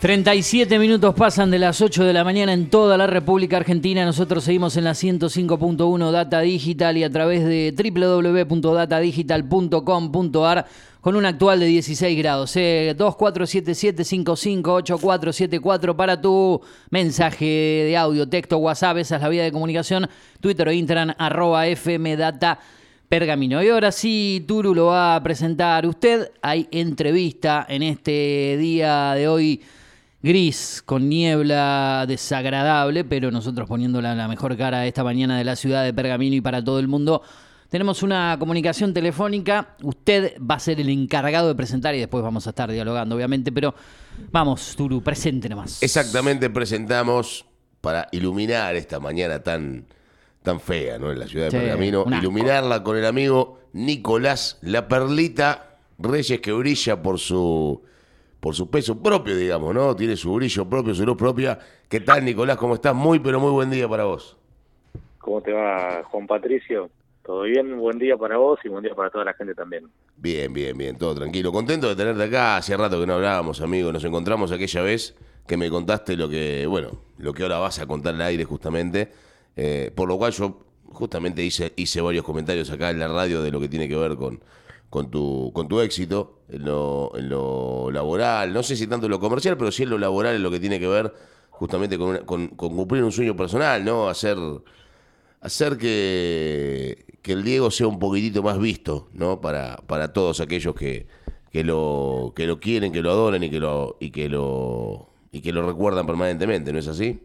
37 0.00 0.76
minutos 0.78 1.14
pasan 1.14 1.50
de 1.50 1.58
las 1.58 1.82
8 1.82 2.04
de 2.04 2.14
la 2.14 2.24
mañana 2.24 2.54
en 2.54 2.70
toda 2.70 2.96
la 2.96 3.06
República 3.06 3.58
Argentina. 3.58 4.02
Nosotros 4.02 4.44
seguimos 4.44 4.78
en 4.78 4.84
la 4.84 4.92
105.1 4.92 6.10
Data 6.10 6.40
Digital 6.40 6.96
y 6.96 7.04
a 7.04 7.10
través 7.10 7.44
de 7.44 7.74
www.datadigital.com.ar 7.76 10.66
con 11.02 11.16
un 11.16 11.26
actual 11.26 11.60
de 11.60 11.66
16 11.66 12.16
grados. 12.16 12.56
Eh, 12.56 12.94
2477558474 12.96 15.94
para 15.94 16.18
tu 16.18 16.62
mensaje 16.88 17.44
de 17.44 17.94
audio, 17.94 18.26
texto, 18.26 18.56
WhatsApp. 18.56 18.96
Esa 18.96 19.16
es 19.16 19.22
la 19.22 19.28
vía 19.28 19.44
de 19.44 19.52
comunicación. 19.52 20.08
Twitter 20.40 20.66
o 20.66 20.72
Instagram, 20.72 21.12
arroba 21.18 21.66
FMData 21.66 22.58
Pergamino. 23.06 23.62
Y 23.62 23.68
ahora 23.68 23.92
sí, 23.92 24.46
Turu 24.48 24.74
lo 24.74 24.86
va 24.86 25.16
a 25.16 25.22
presentar 25.22 25.84
usted. 25.84 26.32
Hay 26.40 26.68
entrevista 26.70 27.66
en 27.68 27.82
este 27.82 28.56
día 28.58 29.12
de 29.12 29.28
hoy 29.28 29.60
gris, 30.22 30.82
con 30.84 31.08
niebla 31.08 32.04
desagradable, 32.06 33.04
pero 33.04 33.30
nosotros 33.30 33.68
poniéndola 33.68 34.14
la 34.14 34.28
mejor 34.28 34.56
cara 34.56 34.86
esta 34.86 35.04
mañana 35.04 35.38
de 35.38 35.44
la 35.44 35.56
ciudad 35.56 35.84
de 35.84 35.94
Pergamino 35.94 36.36
y 36.36 36.40
para 36.40 36.62
todo 36.62 36.78
el 36.78 36.88
mundo. 36.88 37.22
Tenemos 37.68 38.02
una 38.02 38.36
comunicación 38.38 38.92
telefónica. 38.92 39.76
Usted 39.82 40.36
va 40.38 40.56
a 40.56 40.58
ser 40.58 40.80
el 40.80 40.88
encargado 40.88 41.48
de 41.48 41.54
presentar 41.54 41.94
y 41.94 42.00
después 42.00 42.22
vamos 42.22 42.46
a 42.46 42.50
estar 42.50 42.70
dialogando, 42.70 43.14
obviamente. 43.14 43.52
Pero 43.52 43.74
vamos, 44.32 44.74
Turu, 44.76 45.02
presente 45.02 45.48
nomás. 45.48 45.80
Exactamente, 45.82 46.50
presentamos 46.50 47.46
para 47.80 48.08
iluminar 48.10 48.74
esta 48.74 48.98
mañana 48.98 49.40
tan, 49.42 49.86
tan 50.42 50.60
fea, 50.60 50.98
¿no? 50.98 51.12
En 51.12 51.20
la 51.20 51.28
ciudad 51.28 51.46
de 51.46 51.50
Sí, 51.52 51.56
Pergamino. 51.58 52.04
Iluminarla 52.10 52.82
con 52.82 52.96
el 52.96 53.06
amigo 53.06 53.60
Nicolás 53.72 54.58
La 54.62 54.88
Perlita 54.88 55.76
Reyes, 55.98 56.40
que 56.40 56.50
brilla 56.52 57.00
por 57.00 57.20
su, 57.20 57.82
por 58.40 58.54
su 58.54 58.70
peso 58.70 59.00
propio, 59.00 59.36
digamos, 59.36 59.74
¿no? 59.74 59.94
Tiene 59.94 60.16
su 60.16 60.34
brillo 60.34 60.68
propio, 60.68 60.94
su 60.94 61.04
luz 61.04 61.16
propia. 61.16 61.58
¿Qué 61.88 62.00
tal, 62.00 62.24
Nicolás? 62.24 62.56
¿Cómo 62.56 62.74
estás? 62.74 62.94
Muy, 62.94 63.18
pero 63.18 63.38
muy 63.38 63.50
buen 63.50 63.70
día 63.70 63.86
para 63.86 64.04
vos. 64.04 64.36
¿Cómo 65.18 65.42
te 65.42 65.52
va, 65.52 66.02
Juan 66.04 66.26
Patricio? 66.26 66.90
¿Todo 67.22 67.42
bien? 67.42 67.78
Buen 67.78 67.98
día 67.98 68.16
para 68.16 68.38
vos 68.38 68.58
y 68.64 68.68
buen 68.68 68.82
día 68.82 68.94
para 68.94 69.10
toda 69.10 69.26
la 69.26 69.34
gente 69.34 69.54
también. 69.54 69.86
Bien, 70.16 70.52
bien, 70.52 70.76
bien, 70.76 70.96
todo 70.96 71.14
tranquilo. 71.14 71.52
Contento 71.52 71.88
de 71.88 71.94
tenerte 71.94 72.24
acá. 72.24 72.56
Hacía 72.56 72.78
rato 72.78 72.98
que 72.98 73.06
no 73.06 73.14
hablábamos, 73.14 73.60
amigo. 73.60 73.92
Nos 73.92 74.04
encontramos 74.04 74.50
aquella 74.50 74.82
vez 74.82 75.14
que 75.46 75.56
me 75.58 75.68
contaste 75.68 76.16
lo 76.16 76.28
que, 76.28 76.66
bueno, 76.66 76.90
lo 77.18 77.34
que 77.34 77.42
ahora 77.42 77.58
vas 77.58 77.78
a 77.78 77.86
contar 77.86 78.14
al 78.14 78.22
aire 78.22 78.44
justamente. 78.44 79.12
Eh, 79.54 79.92
por 79.94 80.08
lo 80.08 80.16
cual 80.16 80.32
yo 80.32 80.64
justamente 80.86 81.44
hice, 81.44 81.72
hice 81.76 82.00
varios 82.00 82.24
comentarios 82.24 82.70
acá 82.70 82.90
en 82.90 82.98
la 82.98 83.08
radio 83.08 83.42
de 83.42 83.50
lo 83.50 83.60
que 83.60 83.68
tiene 83.68 83.86
que 83.88 83.96
ver 83.96 84.16
con, 84.16 84.40
con, 84.90 85.10
tu, 85.10 85.52
con 85.54 85.68
tu 85.68 85.80
éxito 85.80 86.40
en 86.48 86.64
lo, 86.66 87.12
en 87.16 87.28
lo 87.30 87.90
laboral. 87.92 88.52
No 88.52 88.62
sé 88.62 88.76
si 88.76 88.86
tanto 88.86 89.06
en 89.06 89.12
lo 89.12 89.20
comercial, 89.20 89.56
pero 89.56 89.72
sí 89.72 89.84
en 89.84 89.90
lo 89.90 89.98
laboral, 89.98 90.36
en 90.36 90.42
lo 90.42 90.50
que 90.50 90.60
tiene 90.60 90.80
que 90.80 90.88
ver 90.88 91.12
justamente 91.50 91.98
con, 91.98 92.08
una- 92.10 92.26
con, 92.26 92.48
con 92.48 92.76
cumplir 92.76 93.04
un 93.04 93.12
sueño 93.12 93.36
personal, 93.36 93.84
¿no? 93.84 94.08
Hacer 94.08 94.36
hacer 95.40 95.76
que, 95.78 97.04
que 97.22 97.32
el 97.32 97.42
Diego 97.44 97.70
sea 97.70 97.86
un 97.88 97.98
poquitito 97.98 98.42
más 98.42 98.58
visto, 98.58 99.08
¿no? 99.12 99.40
Para, 99.40 99.76
para 99.86 100.12
todos 100.12 100.40
aquellos 100.40 100.74
que, 100.74 101.06
que 101.50 101.64
lo, 101.64 102.32
que 102.36 102.46
lo 102.46 102.60
quieren, 102.60 102.92
que 102.92 103.02
lo 103.02 103.10
adoran 103.10 103.42
y 103.42 103.50
que 103.50 103.60
lo, 103.60 103.96
y 104.00 104.10
que 104.10 104.28
lo, 104.28 105.08
y 105.32 105.40
que 105.40 105.52
lo 105.52 105.66
recuerdan 105.66 106.06
permanentemente, 106.06 106.72
¿no 106.72 106.78
es 106.78 106.88
así? 106.88 107.20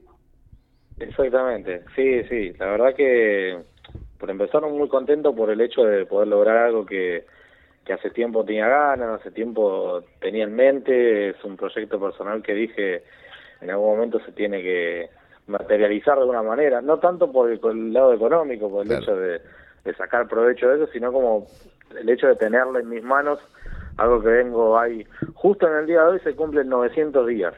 Exactamente, 0.97 1.83
sí, 1.95 2.23
sí. 2.29 2.53
La 2.53 2.67
verdad 2.67 2.95
que, 2.95 3.63
por 4.17 4.29
empezar, 4.31 4.61
muy 4.63 4.87
contento 4.87 5.35
por 5.35 5.49
el 5.51 5.59
hecho 5.61 5.83
de 5.83 6.05
poder 6.05 6.27
lograr 6.29 6.57
algo 6.57 6.85
que, 6.85 7.25
que 7.85 7.93
hace 7.93 8.09
tiempo 8.09 8.43
tenía 8.43 8.67
ganas, 8.67 9.19
hace 9.21 9.31
tiempo 9.31 10.03
tenía 10.19 10.43
en 10.45 10.55
mente. 10.55 11.29
Es 11.29 11.43
un 11.43 11.55
proyecto 11.55 11.99
personal 11.99 12.41
que 12.41 12.53
dije 12.53 13.03
en 13.61 13.69
algún 13.69 13.95
momento 13.95 14.19
se 14.25 14.31
tiene 14.31 14.61
que 14.61 15.09
materializar 15.47 16.15
de 16.15 16.21
alguna 16.21 16.41
manera. 16.43 16.81
No 16.81 16.99
tanto 16.99 17.31
por 17.31 17.49
el, 17.51 17.59
por 17.59 17.71
el 17.71 17.93
lado 17.93 18.13
económico, 18.13 18.69
por 18.69 18.81
el 18.81 18.87
Claro. 18.87 19.03
hecho 19.03 19.15
de, 19.15 19.41
de 19.83 19.93
sacar 19.95 20.27
provecho 20.27 20.67
de 20.69 20.83
eso, 20.83 20.91
sino 20.91 21.11
como 21.13 21.47
el 21.97 22.09
hecho 22.09 22.27
de 22.27 22.35
tenerlo 22.35 22.79
en 22.79 22.89
mis 22.89 23.03
manos, 23.03 23.39
algo 23.97 24.21
que 24.21 24.29
vengo 24.29 24.77
ahí. 24.77 25.05
Justo 25.35 25.67
en 25.67 25.75
el 25.77 25.85
día 25.85 26.01
de 26.03 26.09
hoy 26.13 26.19
se 26.21 26.35
cumplen 26.35 26.67
900 26.67 27.27
días 27.27 27.53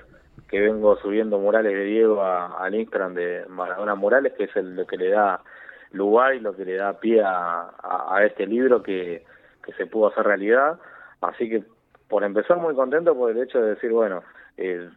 que 0.49 0.59
vengo 0.61 0.95
subiendo 0.97 1.39
murales 1.39 1.73
de 1.73 1.83
Diego 1.85 2.21
a- 2.21 2.63
al 2.63 2.75
Instagram 2.75 3.13
de 3.15 3.45
Maradona 3.47 3.95
Murales, 3.95 4.33
que 4.33 4.43
es 4.45 4.55
el, 4.55 4.75
lo 4.75 4.85
que 4.85 4.97
le 4.97 5.09
da 5.09 5.41
lugar 5.91 6.35
y 6.35 6.39
lo 6.41 6.55
que 6.55 6.63
le 6.65 6.75
da 6.75 6.99
pie 6.99 7.21
a, 7.21 7.69
a- 7.81 8.15
a 8.17 8.25
este 8.25 8.45
libro 8.45 8.83
que, 8.83 9.23
que 9.67 9.73
se 9.73 9.85
pudo 9.85 10.07
hacer 10.07 10.23
realidad. 10.25 10.79
Así 11.21 11.47
que, 11.49 11.61
por 12.07 12.23
empezar, 12.23 12.57
muy 12.57 12.73
contento 12.73 13.15
por 13.15 13.29
el 13.29 13.37
hecho 13.43 13.61
de 13.61 13.71
decir, 13.75 13.91
bueno, 13.91 14.23
eh, 14.57 14.89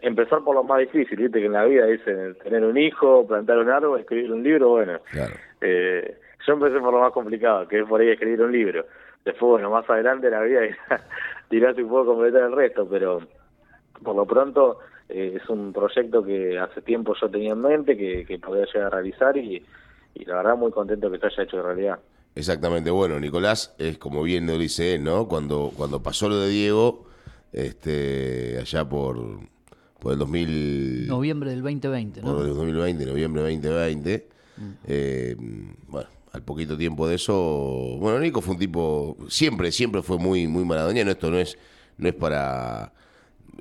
empezar 0.00 0.42
por 0.44 0.54
lo 0.54 0.62
más 0.62 0.78
difícil, 0.78 1.18
viste 1.18 1.40
que 1.40 1.46
en 1.46 1.52
la 1.52 1.64
vida 1.64 1.86
dicen 1.86 2.36
tener 2.42 2.64
un 2.64 2.78
hijo, 2.78 3.26
plantar 3.26 3.58
un 3.58 3.68
árbol, 3.68 4.00
escribir 4.00 4.32
un 4.32 4.42
libro, 4.42 4.68
bueno, 4.70 5.00
Claro. 5.10 5.34
eh, 5.60 6.16
yo 6.46 6.52
empecé 6.54 6.78
por 6.80 6.92
lo 6.94 7.00
más 7.00 7.12
complicado, 7.12 7.66
que 7.68 7.80
es 7.80 7.84
por 7.86 8.00
ahí 8.00 8.08
escribir 8.10 8.40
un 8.42 8.52
libro. 8.52 8.86
Después, 9.24 9.50
bueno, 9.50 9.70
más 9.70 9.88
adelante 9.90 10.30
la 10.30 10.40
vida 10.42 10.60
dirá, 10.60 11.00
dirá 11.50 11.74
si 11.74 11.82
puedo 11.84 12.06
completar 12.06 12.42
el 12.44 12.52
resto, 12.52 12.88
pero 12.88 13.20
por 14.02 14.14
lo 14.16 14.24
pronto 14.26 14.78
eh, 15.08 15.38
es 15.40 15.48
un 15.48 15.72
proyecto 15.72 16.24
que 16.24 16.58
hace 16.58 16.80
tiempo 16.82 17.14
yo 17.20 17.28
tenía 17.28 17.52
en 17.52 17.60
mente, 17.62 17.96
que, 17.96 18.24
que 18.24 18.38
podía 18.38 18.64
llegar 18.66 18.86
a 18.86 18.90
realizar 18.90 19.36
y, 19.36 19.64
y 20.14 20.24
la 20.24 20.36
verdad 20.36 20.56
muy 20.56 20.70
contento 20.72 21.10
que 21.10 21.18
se 21.18 21.26
haya 21.26 21.42
hecho 21.44 21.62
realidad. 21.62 21.98
Exactamente, 22.34 22.90
bueno, 22.90 23.20
Nicolás 23.20 23.74
es 23.78 23.98
como 23.98 24.22
bien 24.22 24.46
lo 24.46 24.56
dice 24.58 24.94
él, 24.94 25.04
¿no? 25.04 25.28
Cuando, 25.28 25.72
cuando 25.76 26.02
pasó 26.02 26.28
lo 26.28 26.40
de 26.40 26.48
Diego, 26.48 27.04
este, 27.52 28.58
allá 28.58 28.88
por, 28.88 29.40
por 29.98 30.12
el 30.12 30.18
2000... 30.18 31.08
Noviembre 31.08 31.50
del 31.50 31.62
2020, 31.62 32.22
por 32.22 32.30
¿no? 32.30 32.40
el 32.42 32.48
2020, 32.54 33.06
noviembre 33.06 33.42
2020. 33.42 34.28
Eh, 34.86 35.36
bueno, 35.88 36.08
al 36.32 36.42
poquito 36.42 36.76
tiempo 36.76 37.06
de 37.06 37.16
eso, 37.16 37.96
bueno, 37.98 38.18
Nico 38.18 38.40
fue 38.40 38.54
un 38.54 38.60
tipo, 38.60 39.16
siempre, 39.28 39.70
siempre 39.70 40.02
fue 40.02 40.18
muy, 40.18 40.46
muy 40.48 40.64
maradoniano. 40.64 41.10
Esto 41.10 41.30
no 41.30 41.38
es, 41.38 41.58
no 41.98 42.08
es 42.08 42.14
para, 42.14 42.94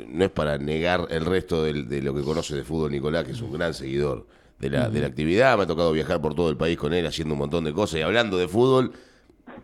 no 0.07 0.23
es 0.23 0.31
para 0.31 0.57
negar 0.57 1.07
el 1.09 1.25
resto 1.25 1.63
de, 1.63 2.01
lo 2.01 2.13
que 2.13 2.21
conoce 2.21 2.55
de 2.55 2.63
fútbol 2.63 2.91
Nicolás, 2.91 3.25
que 3.25 3.31
es 3.31 3.41
un 3.41 3.51
gran 3.51 3.73
seguidor 3.73 4.27
de 4.61 4.69
la, 4.69 4.89
de 4.89 5.01
la 5.01 5.07
actividad. 5.07 5.57
Me 5.57 5.63
ha 5.63 5.67
tocado 5.67 5.91
viajar 5.91 6.21
por 6.21 6.35
todo 6.35 6.49
el 6.49 6.57
país 6.57 6.77
con 6.77 6.93
él 6.93 7.05
haciendo 7.05 7.33
un 7.33 7.39
montón 7.39 7.63
de 7.63 7.73
cosas 7.73 7.99
y 7.99 8.03
hablando 8.03 8.37
de 8.37 8.47
fútbol 8.47 8.93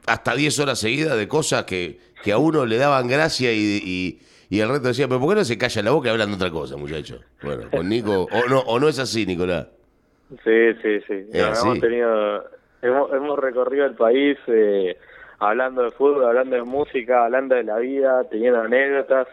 hasta 0.05 0.35
10 0.35 0.59
horas 0.59 0.79
seguidas 0.79 1.17
de 1.17 1.27
cosas 1.27 1.63
que, 1.63 1.99
que 2.23 2.31
a 2.31 2.37
uno 2.37 2.65
le 2.65 2.77
daban 2.77 3.07
gracia 3.07 3.53
y, 3.53 3.79
y, 3.83 4.19
y 4.49 4.59
el 4.59 4.69
resto 4.69 4.87
decía, 4.87 5.07
pero 5.07 5.19
¿por 5.19 5.29
qué 5.29 5.35
no 5.35 5.45
se 5.45 5.57
calla 5.57 5.81
la 5.83 5.91
boca 5.91 6.09
y 6.09 6.11
hablan 6.11 6.29
de 6.29 6.35
otra 6.35 6.51
cosa, 6.51 6.77
muchacho? 6.77 7.19
Bueno, 7.41 7.69
con 7.69 7.87
Nico, 7.87 8.27
o 8.31 8.49
no, 8.49 8.59
o 8.61 8.79
no 8.79 8.87
es 8.87 8.99
así, 8.99 9.25
Nicolás. 9.25 9.67
Sí, 10.43 10.73
sí, 10.81 10.99
sí. 11.07 11.25
Es 11.31 11.43
así. 11.43 11.65
hemos 11.65 11.79
tenido, 11.79 12.43
hemos, 12.81 13.13
hemos 13.13 13.39
recorrido 13.39 13.85
el 13.85 13.95
país 13.95 14.37
eh, 14.47 14.97
hablando 15.39 15.83
de 15.83 15.91
fútbol, 15.91 16.25
hablando 16.25 16.55
de 16.55 16.63
música, 16.63 17.25
hablando 17.25 17.55
de 17.55 17.63
la 17.63 17.77
vida, 17.77 18.23
teniendo 18.29 18.61
anécdotas, 18.61 19.27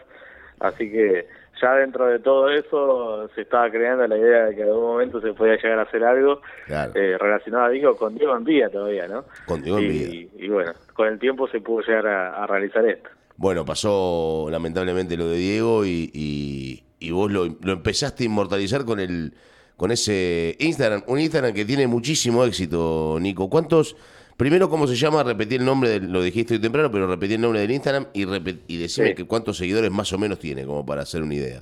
así 0.59 0.89
que 0.91 1.27
ya 1.61 1.73
dentro 1.75 2.07
de 2.07 2.19
todo 2.19 2.49
eso 2.49 3.29
se 3.35 3.41
estaba 3.41 3.69
creando 3.69 4.05
la 4.07 4.17
idea 4.17 4.45
de 4.45 4.55
que 4.55 4.61
en 4.61 4.67
algún 4.69 4.83
momento 4.83 5.21
se 5.21 5.33
podía 5.33 5.55
llegar 5.55 5.79
a 5.79 5.83
hacer 5.83 6.03
algo 6.03 6.41
Claro. 6.65 6.91
eh, 6.95 7.17
relacionado, 7.17 7.69
digo, 7.71 7.95
con 7.95 8.15
Diego 8.15 8.35
en 8.35 8.43
vida 8.43 8.69
todavía, 8.69 9.07
¿no? 9.07 9.25
Con 9.45 9.61
Diego 9.61 9.77
en 9.79 9.83
y, 9.85 9.87
vida. 9.89 10.31
Y 10.39 10.49
bueno, 10.49 10.73
con 10.93 11.07
el 11.07 11.19
tiempo 11.19 11.47
se 11.47 11.61
pudo 11.61 11.81
llegar 11.81 12.07
a, 12.07 12.43
a 12.43 12.47
realizar 12.47 12.85
esto. 12.85 13.09
Bueno, 13.37 13.65
pasó 13.65 14.47
lamentablemente 14.49 15.17
lo 15.17 15.27
de 15.27 15.37
Diego 15.37 15.85
y, 15.85 16.09
y- 16.13 16.83
y 16.99 17.11
vos 17.11 17.29
lo, 17.31 17.45
lo 17.61 17.73
empezaste 17.73 18.23
a 18.23 18.27
inmortalizar 18.27 18.85
con 18.85 18.99
el 18.99 19.33
con 19.77 19.91
ese 19.91 20.55
Instagram, 20.59 21.03
un 21.07 21.19
Instagram 21.19 21.53
que 21.53 21.65
tiene 21.65 21.85
muchísimo 21.85 22.45
éxito, 22.45 23.17
Nico. 23.19 23.49
¿Cuántos? 23.49 23.97
Primero, 24.37 24.69
¿cómo 24.69 24.85
se 24.85 24.95
llama? 24.95 25.23
Repetí 25.23 25.55
el 25.55 25.63
nombre, 25.65 25.89
del- 25.89 26.11
lo 26.11 26.21
dijiste 26.21 26.55
hoy 26.55 26.59
temprano, 26.61 26.91
pero 26.91 27.07
repetí 27.07 27.35
el 27.35 27.41
nombre 27.41 27.61
del 27.61 27.71
Instagram 27.71 28.07
y, 28.13 28.23
y 28.67 28.77
decime 28.77 29.09
Sí. 29.09 29.15
que 29.15 29.25
cuántos 29.25 29.57
seguidores 29.57 29.89
más 29.91 30.11
o 30.11 30.17
menos 30.17 30.39
tiene, 30.39 30.65
como 30.65 30.85
para 30.85 31.01
hacer 31.03 31.21
una 31.21 31.35
idea. 31.35 31.61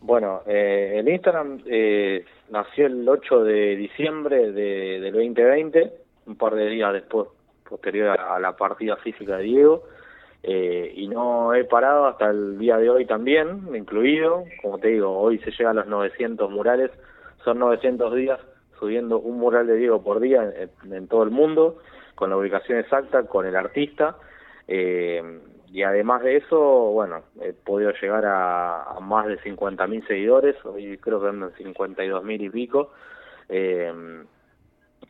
Bueno, 0.00 0.42
eh, 0.46 0.94
el 0.96 1.08
Instagram 1.08 1.60
eh, 1.66 2.24
nació 2.50 2.86
el 2.86 3.08
8 3.08 3.44
de 3.44 3.76
diciembre 3.76 4.50
de, 4.50 4.98
del 5.00 5.12
2020, 5.12 5.92
un 6.26 6.36
par 6.36 6.54
de 6.56 6.66
días 6.68 6.92
después, 6.92 7.28
posterior 7.68 8.18
a, 8.18 8.34
a 8.36 8.40
la 8.40 8.56
partida 8.56 8.96
física 8.96 9.36
de 9.36 9.44
Diego, 9.44 9.84
eh, 10.42 10.92
y 10.96 11.06
no 11.06 11.54
he 11.54 11.64
parado 11.64 12.06
hasta 12.06 12.30
el 12.30 12.58
día 12.58 12.78
de 12.78 12.90
hoy 12.90 13.06
también, 13.06 13.68
incluido, 13.76 14.44
como 14.62 14.78
te 14.78 14.88
digo, 14.88 15.16
hoy 15.16 15.38
se 15.40 15.52
llega 15.52 15.70
a 15.70 15.74
los 15.74 15.86
900 15.86 16.50
murales, 16.50 16.90
son 17.44 17.58
900 17.60 18.14
días 18.16 18.40
subiendo 18.80 19.20
un 19.20 19.38
mural 19.38 19.66
de 19.66 19.76
Diego 19.76 20.02
por 20.02 20.18
día 20.18 20.52
en, 20.90 21.06
todo 21.06 21.22
el 21.22 21.30
mundo, 21.30 21.78
con 22.14 22.30
la 22.30 22.36
ubicación 22.36 22.78
exacta, 22.78 23.24
con 23.24 23.46
el 23.46 23.54
artista, 23.54 24.16
eh, 24.66 25.22
y 25.72 25.82
además 25.82 26.22
de 26.22 26.38
eso, 26.38 26.58
bueno, 26.58 27.22
he 27.40 27.52
podido 27.52 27.92
llegar 27.92 28.24
a, 28.26 28.98
más 29.00 29.26
de 29.26 29.38
50.000 29.38 30.06
seguidores, 30.06 30.56
hoy 30.64 30.98
creo 30.98 31.20
que 31.20 31.28
andan 31.28 31.52
52.000 31.52 32.40
y 32.40 32.50
pico, 32.50 32.90
eh, 33.48 34.24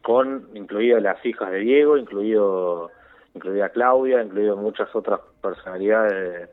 con 0.03 0.49
incluidas 0.55 1.03
las 1.03 1.25
hijas 1.25 1.51
de 1.51 1.61
Diego, 1.61 1.97
incluido 1.97 2.91
incluida 3.35 3.69
Claudia, 3.71 4.23
incluido 4.23 4.57
muchas 4.57 4.95
otras 4.95 5.21
personalidades 5.41 6.13
de 6.13 6.49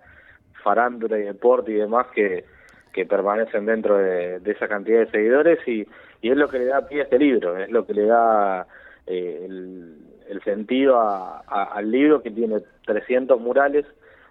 farándula 0.63 1.17
y 1.17 1.23
deporte 1.23 1.71
y 1.71 1.75
demás 1.75 2.07
que, 2.13 2.45
que 2.93 3.05
permanecen 3.05 3.65
dentro 3.65 3.97
de, 3.97 4.41
esa 4.45 4.67
cantidad 4.67 4.99
de 4.99 5.11
seguidores 5.11 5.67
y, 5.67 5.87
y, 6.21 6.29
es 6.29 6.37
lo 6.37 6.47
que 6.47 6.59
le 6.59 6.65
da 6.65 6.87
pie 6.87 7.01
a 7.01 7.03
este 7.03 7.19
libro, 7.19 7.57
es 7.57 7.69
lo 7.69 7.85
que 7.85 7.93
le 7.93 8.05
da 8.05 8.67
eh, 9.05 9.45
el, 9.45 10.41
sentido 10.43 10.97
al 10.99 11.91
libro 11.91 12.21
que 12.21 12.31
tiene 12.31 12.61
300 12.85 13.39
murales 13.41 13.85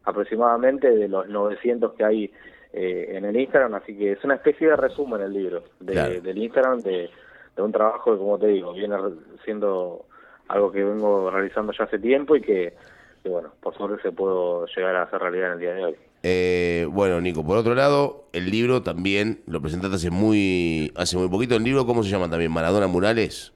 aproximadamente 0.05 0.91
de 0.91 1.09
los 1.09 1.29
900 1.29 1.93
que 1.95 2.05
hay 2.05 2.33
eh, 2.73 3.17
en 3.17 3.25
el 3.25 3.37
Instagram, 3.39 3.75
así 3.75 3.97
que 3.97 4.13
es 4.13 4.25
una 4.25 4.37
especie 4.37 4.69
de 4.69 4.77
resumen 4.77 5.21
el 5.21 5.33
libro 5.33 5.65
del 5.81 6.39
Instagram 6.39 6.81
de, 6.81 7.11
un 7.59 7.73
trabajo 7.73 8.13
que, 8.13 8.19
como 8.19 8.39
te 8.39 8.49
digo, 8.49 8.73
viene 8.73 8.97
siendo 9.45 10.07
algo 10.49 10.71
que 10.71 10.85
vengo 10.85 11.31
realizando 11.31 11.73
ya 11.73 11.85
hace 11.85 11.99
tiempo 11.99 12.37
y 12.37 12.41
que, 12.41 12.75
bueno, 13.25 13.53
por 13.61 13.75
suerte 13.75 14.03
se 14.03 14.13
puedo 14.13 14.67
llegar 14.67 14.95
a 14.97 15.03
hacer 15.03 15.21
realidad 15.21 15.49
en 15.49 15.53
el 15.55 15.61
día 15.61 15.75
de 15.75 15.85
hoy. 15.85 15.97
Eh, 16.29 16.89
bueno, 16.91 17.21
Nico, 17.21 17.47
por 17.47 17.57
otro 17.57 17.77
lado, 17.77 18.25
el 18.33 18.51
libro 18.51 18.83
también 18.83 19.43
lo 19.47 19.61
presentaste 19.61 19.95
hace 19.95 20.11
muy, 20.11 20.93
hace 20.97 21.17
muy 21.17 21.29
poquito. 21.29 21.55
¿El 21.55 21.63
libro 21.63 21.87
cómo 21.87 22.03
se 22.03 22.11
llama 22.11 22.29
también? 22.29 22.51
¿Maradona 22.51 22.89
Murales? 22.89 23.53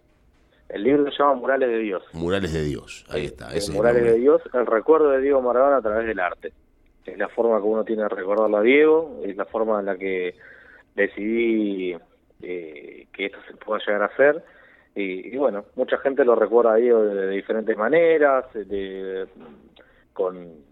El 0.68 0.84
libro 0.84 1.10
se 1.10 1.18
llama 1.18 1.34
Murales 1.34 1.68
de 1.68 1.78
Dios. 1.80 2.04
Murales 2.12 2.52
de 2.52 2.62
Dios, 2.62 3.04
ahí 3.10 3.24
está. 3.24 3.52
Ese 3.52 3.72
Murales 3.72 4.04
de 4.04 4.14
Dios, 4.20 4.40
el 4.54 4.66
recuerdo 4.66 5.10
de 5.10 5.20
Diego 5.20 5.42
Maradona 5.42 5.78
a 5.78 5.82
través 5.82 6.06
del 6.06 6.20
arte. 6.20 6.52
Es 7.06 7.18
la 7.18 7.28
forma 7.28 7.56
que 7.56 7.64
uno 7.64 7.82
tiene 7.82 8.04
de 8.04 8.08
recordarlo 8.08 8.58
a 8.58 8.62
Diego, 8.62 9.20
es 9.24 9.36
la 9.36 9.46
forma 9.46 9.80
en 9.80 9.86
la 9.86 9.98
que 9.98 10.36
decidí 10.94 11.96
eh, 12.40 13.08
que 13.12 13.26
esto 13.26 13.38
se 13.48 13.56
pueda 13.56 13.80
llegar 13.84 14.02
a 14.02 14.06
hacer. 14.06 14.44
Y, 14.94 15.36
bueno, 15.36 15.64
mucha 15.74 15.98
gente 15.98 16.24
lo 16.24 16.36
recuerda 16.36 16.74
a 16.74 16.76
Diego 16.76 17.02
de, 17.02 17.30
diferentes 17.30 17.76
maneras, 17.76 18.44
de, 18.54 19.26
con, 20.12 20.69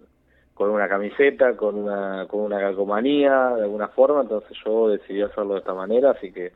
con 0.59 0.71
una 0.71 0.89
camiseta, 0.89 1.57
con 1.57 1.77
una, 1.77 2.27
con 2.27 2.41
una 2.41 2.59
calcomanía, 2.59 3.51
de 3.55 3.63
alguna 3.63 3.87
forma, 3.87 4.23
entonces 4.23 4.59
yo 4.67 4.89
decidí 4.89 5.23
hacerlo 5.23 5.55
de 5.55 5.61
esta 5.61 5.73
manera, 5.73 6.11
así 6.11 6.33
que 6.33 6.53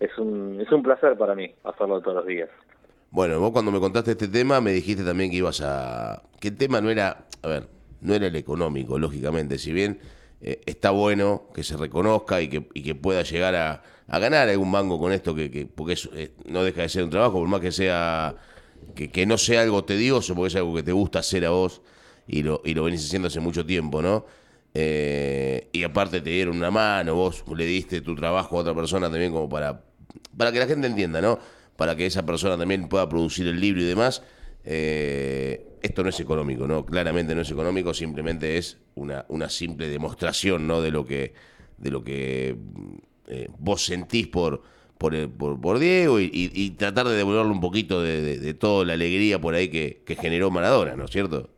es 0.00 0.16
un, 0.16 0.58
es 0.58 0.72
un 0.72 0.82
placer 0.82 1.18
para 1.18 1.34
mí 1.34 1.54
hacerlo 1.62 2.00
todos 2.00 2.16
los 2.16 2.26
días. 2.26 2.48
Bueno, 3.10 3.38
vos 3.40 3.50
cuando 3.50 3.70
me 3.70 3.78
contaste 3.78 4.12
este 4.12 4.28
tema 4.28 4.62
me 4.62 4.72
dijiste 4.72 5.04
también 5.04 5.30
que 5.30 5.36
ibas 5.36 5.60
a... 5.60 6.22
que 6.40 6.48
el 6.48 6.56
tema 6.56 6.80
no 6.80 6.88
era, 6.88 7.26
a 7.42 7.46
ver, 7.48 7.64
no 8.00 8.14
era 8.14 8.28
el 8.28 8.36
económico, 8.36 8.98
lógicamente, 8.98 9.58
si 9.58 9.74
bien 9.74 9.98
eh, 10.40 10.62
está 10.64 10.90
bueno 10.90 11.42
que 11.54 11.62
se 11.62 11.76
reconozca 11.76 12.40
y 12.40 12.48
que, 12.48 12.66
y 12.72 12.82
que 12.82 12.94
pueda 12.94 13.20
llegar 13.20 13.54
a, 13.54 13.82
a 14.08 14.18
ganar 14.18 14.48
algún 14.48 14.70
mango 14.70 14.98
con 14.98 15.12
esto, 15.12 15.34
que, 15.34 15.50
que 15.50 15.66
porque 15.66 15.98
eh, 16.14 16.32
no 16.46 16.64
deja 16.64 16.80
de 16.80 16.88
ser 16.88 17.04
un 17.04 17.10
trabajo, 17.10 17.38
por 17.38 17.48
más 17.48 17.60
que 17.60 17.70
sea 17.70 18.34
que, 18.94 19.10
que, 19.10 19.26
no 19.26 19.36
sea 19.36 19.60
algo 19.60 19.84
tedioso, 19.84 20.34
porque 20.34 20.48
es 20.48 20.56
algo 20.56 20.74
que 20.74 20.82
te 20.82 20.92
gusta 20.92 21.18
hacer 21.18 21.44
a 21.44 21.50
vos 21.50 21.82
y 22.26 22.42
lo, 22.42 22.62
y 22.64 22.74
lo 22.74 22.84
venís 22.84 23.04
haciendo 23.04 23.28
hace 23.28 23.40
mucho 23.40 23.64
tiempo, 23.66 24.02
¿no? 24.02 24.26
Eh, 24.74 25.68
y 25.72 25.82
aparte 25.82 26.20
te 26.20 26.30
dieron 26.30 26.56
una 26.56 26.70
mano, 26.70 27.14
vos 27.14 27.44
le 27.54 27.66
diste 27.66 28.00
tu 28.00 28.14
trabajo 28.14 28.56
a 28.56 28.60
otra 28.60 28.74
persona 28.74 29.10
también 29.10 29.30
como 29.32 29.48
para, 29.48 29.84
para 30.36 30.50
que 30.50 30.58
la 30.58 30.66
gente 30.66 30.86
entienda, 30.86 31.20
¿no? 31.20 31.38
para 31.76 31.96
que 31.96 32.06
esa 32.06 32.24
persona 32.24 32.56
también 32.56 32.88
pueda 32.88 33.08
producir 33.08 33.46
el 33.46 33.60
libro 33.60 33.82
y 33.82 33.84
demás. 33.84 34.22
Eh, 34.64 35.78
esto 35.82 36.04
no 36.04 36.10
es 36.10 36.20
económico, 36.20 36.68
¿no? 36.68 36.86
Claramente 36.86 37.34
no 37.34 37.40
es 37.40 37.50
económico, 37.50 37.92
simplemente 37.92 38.56
es 38.56 38.78
una, 38.94 39.24
una 39.28 39.48
simple 39.48 39.88
demostración, 39.88 40.66
¿no? 40.66 40.80
De 40.80 40.92
lo 40.92 41.04
que, 41.04 41.34
de 41.78 41.90
lo 41.90 42.04
que 42.04 42.56
eh, 43.26 43.48
vos 43.58 43.84
sentís 43.84 44.28
por, 44.28 44.62
por, 44.96 45.28
por, 45.60 45.78
Diego 45.80 46.20
y, 46.20 46.70
tratar 46.78 47.08
de 47.08 47.16
devolverle 47.16 47.50
un 47.50 47.60
poquito 47.60 48.00
de, 48.00 48.54
toda 48.54 48.84
la 48.84 48.92
alegría 48.92 49.40
por 49.40 49.54
ahí 49.54 49.68
que, 49.68 50.16
generó 50.20 50.52
Maradona, 50.52 50.94
¿no 50.94 51.06
es 51.06 51.10
cierto? 51.10 51.50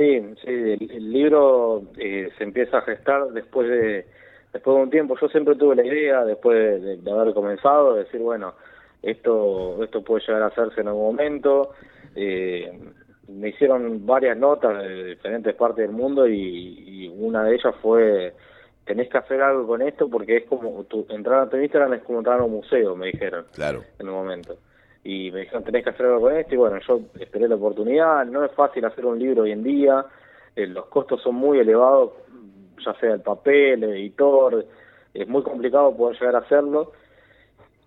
Sí, 0.00 0.34
sí 0.42 0.48
el, 0.48 1.12
libro 1.12 1.82
eh, 1.98 2.30
se 2.38 2.44
empieza 2.44 2.78
a 2.78 2.82
gestar 2.82 3.28
después 3.32 3.68
de, 3.68 4.06
después 4.50 4.74
de 4.74 4.82
un 4.82 4.90
tiempo. 4.90 5.14
Yo 5.20 5.28
siempre 5.28 5.56
tuve 5.56 5.76
la 5.76 5.84
idea, 5.84 6.24
después 6.24 6.82
de, 6.82 6.96
de 6.96 7.10
haber 7.10 7.34
comenzado, 7.34 7.92
de 7.92 8.04
decir, 8.04 8.20
bueno, 8.20 8.54
esto, 9.02 9.84
esto 9.84 10.02
puede 10.02 10.24
llegar 10.26 10.42
a 10.42 10.46
hacerse 10.46 10.80
en 10.80 10.88
algún 10.88 11.04
momento. 11.04 11.72
Eh, 12.16 12.80
me 13.28 13.50
hicieron 13.50 14.06
varias 14.06 14.38
notas 14.38 14.82
de 14.82 15.04
diferentes 15.04 15.54
partes 15.54 15.86
del 15.86 15.94
mundo 15.94 16.26
y, 16.26 17.12
una 17.18 17.44
de 17.44 17.54
ellas 17.54 17.74
fue 17.82 18.32
tenés 18.86 19.10
que 19.10 19.18
hacer 19.18 19.42
algo 19.42 19.66
con 19.66 19.82
esto 19.82 20.08
porque 20.08 20.38
es 20.38 20.44
como 20.46 20.84
tu, 20.84 21.06
entrar 21.10 21.40
a 21.40 21.50
tu 21.50 21.58
Instagram 21.58 21.92
es 21.92 22.02
como 22.02 22.20
entrar 22.20 22.40
a 22.40 22.44
un 22.44 22.52
museo, 22.52 22.96
me 22.96 23.08
dijeron. 23.08 23.44
Claro. 23.52 23.84
En 23.98 24.08
un 24.08 24.14
momento. 24.14 24.56
Y 25.02 25.30
me 25.30 25.40
dijeron, 25.40 25.64
tenés 25.64 25.84
que 25.84 25.90
hacer 25.90 26.06
algo 26.06 26.20
con 26.20 26.36
esto 26.36 26.54
y 26.54 26.58
bueno, 26.58 26.78
yo 26.86 27.00
esperé 27.18 27.48
la 27.48 27.54
oportunidad. 27.54 28.26
No 28.26 28.44
es 28.44 28.52
fácil 28.52 28.84
hacer 28.84 29.06
un 29.06 29.18
libro 29.18 29.42
hoy 29.42 29.52
en 29.52 29.62
día, 29.62 30.04
eh, 30.56 30.66
los 30.66 30.86
costos 30.86 31.22
son 31.22 31.36
muy 31.36 31.58
elevados, 31.58 32.12
ya 32.84 32.94
sea 32.94 33.14
el 33.14 33.20
papel, 33.20 33.84
el 33.84 33.90
editor, 33.92 34.66
es 35.14 35.28
muy 35.28 35.42
complicado 35.42 35.96
poder 35.96 36.18
llegar 36.18 36.36
a 36.36 36.40
hacerlo 36.40 36.92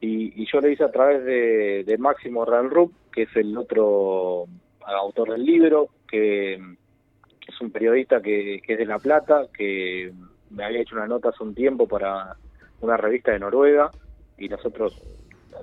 y, 0.05 0.45
yo 0.51 0.59
lo 0.59 0.69
hice 0.69 0.83
a 0.83 0.91
través 0.91 1.23
de, 1.23 1.95
Máximo 1.97 2.43
Ranrup, 2.43 2.91
que 3.09 3.21
es 3.23 3.35
el 3.37 3.57
otro 3.57 4.47
autor 4.85 5.31
del 5.31 5.45
libro, 5.45 5.87
que 6.09 6.55
es 6.55 7.61
un 7.61 7.71
periodista 7.71 8.21
que, 8.21 8.55
es 8.55 8.77
de 8.77 8.85
La 8.85 8.99
Plata, 8.99 9.47
que 9.57 10.11
me 10.49 10.65
había 10.65 10.81
hecho 10.81 10.97
una 10.97 11.07
nota 11.07 11.29
hace 11.29 11.41
un 11.41 11.55
tiempo 11.55 11.87
para 11.87 12.35
una 12.81 12.97
revista 12.97 13.31
de 13.31 13.39
Noruega 13.39 13.91
y 14.37 14.49
nosotros 14.49 15.01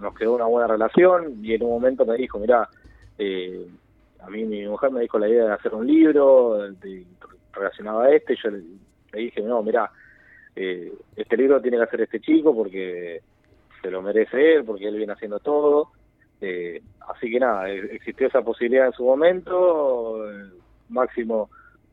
nos 0.01 0.15
quedó 0.15 0.35
una 0.35 0.47
buena 0.47 0.67
relación 0.67 1.45
y 1.45 1.55
en 1.55 1.63
un 1.63 1.71
momento 1.71 2.05
me 2.07 2.17
dijo, 2.17 2.39
mira, 2.39 2.69
eh, 3.19 3.67
a 4.21 4.31
mí 4.31 4.45
mi 4.45 4.67
mujer 4.67 4.91
me 4.91 5.01
dijo 5.01 5.19
la 5.19 5.29
idea 5.29 5.47
de 5.47 5.53
hacer 5.53 5.75
un 5.75 5.87
libro 5.87 6.59
relacionado 7.53 8.01
a 8.01 8.11
este 8.11 8.37
yo 8.43 8.51
le, 8.51 8.63
dije, 9.13 9.41
no, 9.43 9.63
mira, 9.63 9.91
eh, 10.55 10.93
este 11.17 11.37
libro 11.37 11.61
tiene 11.61 11.79
que 11.79 11.85
hacer 11.85 12.01
este 12.03 12.21
chico 12.21 12.55
porque 12.55 13.23
se 13.83 13.91
lo 13.91 14.03
merece 14.03 14.55
él 14.55 14.65
porque 14.65 14.89
él 14.89 14.97
viene 14.97 15.13
haciendo 15.13 15.41
todo. 15.41 15.93
Eh, 16.41 16.83
así 17.09 17.31
que 17.31 17.41
nada, 17.41 17.69
e-, 17.71 17.95
existió 17.95 18.27
esa 18.27 18.43
posibilidad 18.43 18.87
en 18.87 18.93
su 18.93 19.05
momento. 19.05 20.25
Máximo 20.89 21.51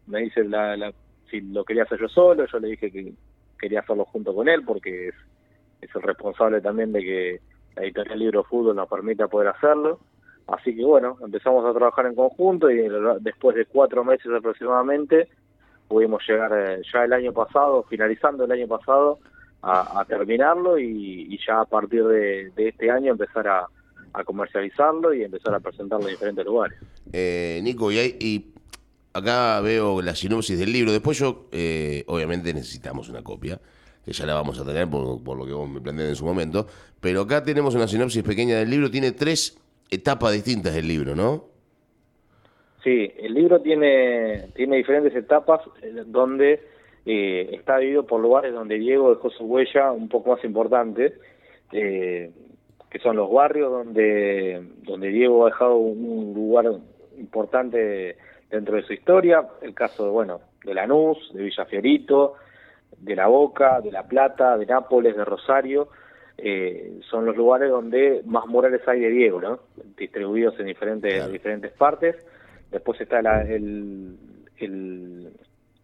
me 0.07 0.21
dice 0.21 0.43
la, 0.43 0.93
si 1.29 1.41
lo 1.41 1.63
quería 1.63 1.83
hacer 1.83 1.99
yo 1.99 2.07
solo, 2.07 2.45
yo 2.45 2.59
le 2.59 2.69
dije 2.69 2.91
que 2.91 3.13
quería 3.59 3.81
hacerlo 3.81 4.05
junto 4.05 4.33
con 4.33 4.47
él 4.47 4.63
porque 4.65 5.09
es, 5.09 5.15
es 5.81 5.95
el 5.95 6.01
responsable 6.01 6.61
también 6.61 6.91
de 6.91 7.01
que 7.01 7.41
la 7.77 7.83
editorial 7.83 8.19
Libro 8.19 8.43
Fútbol 8.43 8.75
nos 8.75 8.89
permita 8.89 9.27
poder 9.27 9.49
hacerlo. 9.49 9.99
Así 10.47 10.75
que 10.75 10.83
bueno, 10.83 11.17
empezamos 11.23 11.65
a 11.65 11.73
trabajar 11.77 12.05
en 12.07 12.15
conjunto 12.15 12.69
y 12.69 12.87
después 13.21 13.55
de 13.55 13.65
cuatro 13.65 14.03
meses 14.03 14.31
aproximadamente 14.35 15.27
pudimos 15.87 16.21
llegar 16.27 16.51
eh, 16.53 16.81
ya 16.91 17.03
el 17.03 17.13
año 17.13 17.33
pasado, 17.33 17.83
finalizando 17.89 18.45
el 18.45 18.51
año 18.51 18.67
pasado, 18.67 19.19
a, 19.61 20.05
terminarlo 20.07 20.79
y, 20.79 21.37
ya 21.45 21.61
a 21.61 21.65
partir 21.65 22.05
de, 22.05 22.51
este 22.55 22.89
año 22.89 23.11
empezar 23.11 23.47
a, 23.47 23.67
comercializarlo 24.25 25.13
y 25.13 25.23
empezar 25.23 25.53
a 25.53 25.59
presentarlo 25.59 26.07
en 26.07 26.13
diferentes 26.13 26.43
lugares. 26.43 26.79
Eh, 27.11 27.59
Nico, 27.61 27.91
y, 27.91 27.97
y, 28.19 28.53
acá 29.13 29.61
veo 29.61 30.01
la 30.01 30.15
sinopsis 30.15 30.57
del 30.57 30.71
libro. 30.71 30.91
Después 30.91 31.19
yo, 31.19 31.47
eh, 31.51 32.03
obviamente 32.07 32.53
necesitamos 32.53 33.09
una 33.09 33.23
copia, 33.23 33.59
que 34.07 34.13
ya 34.13 34.25
la 34.25 34.35
vamos 34.35 34.57
a 34.57 34.63
tener 34.63 34.87
por, 34.89 35.37
lo 35.37 35.45
que 35.45 35.51
vos 35.51 35.69
me 35.69 35.81
planteaste 35.81 36.11
en 36.11 36.15
su 36.15 36.23
momento. 36.23 36.65
Pero 37.01 37.21
acá 37.21 37.43
tenemos 37.43 37.75
una 37.75 37.89
sinopsis 37.89 38.23
pequeña 38.23 38.57
del 38.57 38.69
libro. 38.69 38.89
Tiene 38.89 39.11
tres 39.11 39.59
etapas 39.91 40.31
distintas 40.31 40.73
del 40.73 40.87
libro, 40.87 41.13
¿no? 41.13 41.43
Sí, 42.85 43.11
el 43.17 43.33
libro 43.33 43.59
tiene, 43.61 44.47
tiene 44.55 44.77
diferentes 44.77 45.13
etapas 45.13 45.59
eh, 45.81 46.03
donde 46.05 46.63
eh, 47.05 47.49
está 47.51 47.79
dividido 47.79 48.07
por 48.07 48.21
lugares 48.21 48.53
donde 48.53 48.79
Diego 48.79 49.13
dejó 49.13 49.29
su 49.29 49.43
huella 49.43 49.91
un 49.91 50.07
poco 50.07 50.31
más 50.31 50.43
importante, 50.45 51.15
eh, 51.73 52.31
que 52.89 52.99
son 52.99 53.17
los 53.17 53.29
barrios 53.29 53.69
donde, 53.69 54.65
donde 54.83 55.09
Diego 55.09 55.45
ha 55.45 55.49
dejado 55.49 55.75
un 55.75 56.33
lugar 56.33 56.65
importante 57.17 58.15
dentro 58.49 58.77
de 58.77 58.83
su 58.83 58.93
historia, 58.93 59.45
el 59.61 59.73
caso 59.73 60.13
bueno, 60.13 60.39
de 60.63 60.73
Lanús, 60.73 61.17
de 61.33 61.43
Villafiorito, 61.43 62.35
de 62.97 63.15
La 63.15 63.27
Boca, 63.27 63.81
de 63.81 63.91
La 63.91 64.03
Plata, 64.07 64.57
de 64.57 64.65
Nápoles, 64.65 65.15
de 65.15 65.25
Rosario, 65.25 65.89
eh, 66.37 66.99
son 67.09 67.25
los 67.25 67.35
lugares 67.35 67.69
donde 67.69 68.21
más 68.25 68.45
murales 68.45 68.87
hay 68.87 68.99
de 68.99 69.09
Diego, 69.09 69.41
¿no? 69.41 69.59
distribuidos 69.97 70.59
en 70.59 70.67
diferentes, 70.67 71.31
diferentes 71.31 71.71
partes. 71.71 72.15
Después 72.71 72.99
está 73.01 73.19
el, 73.19 74.17
el, 74.57 75.29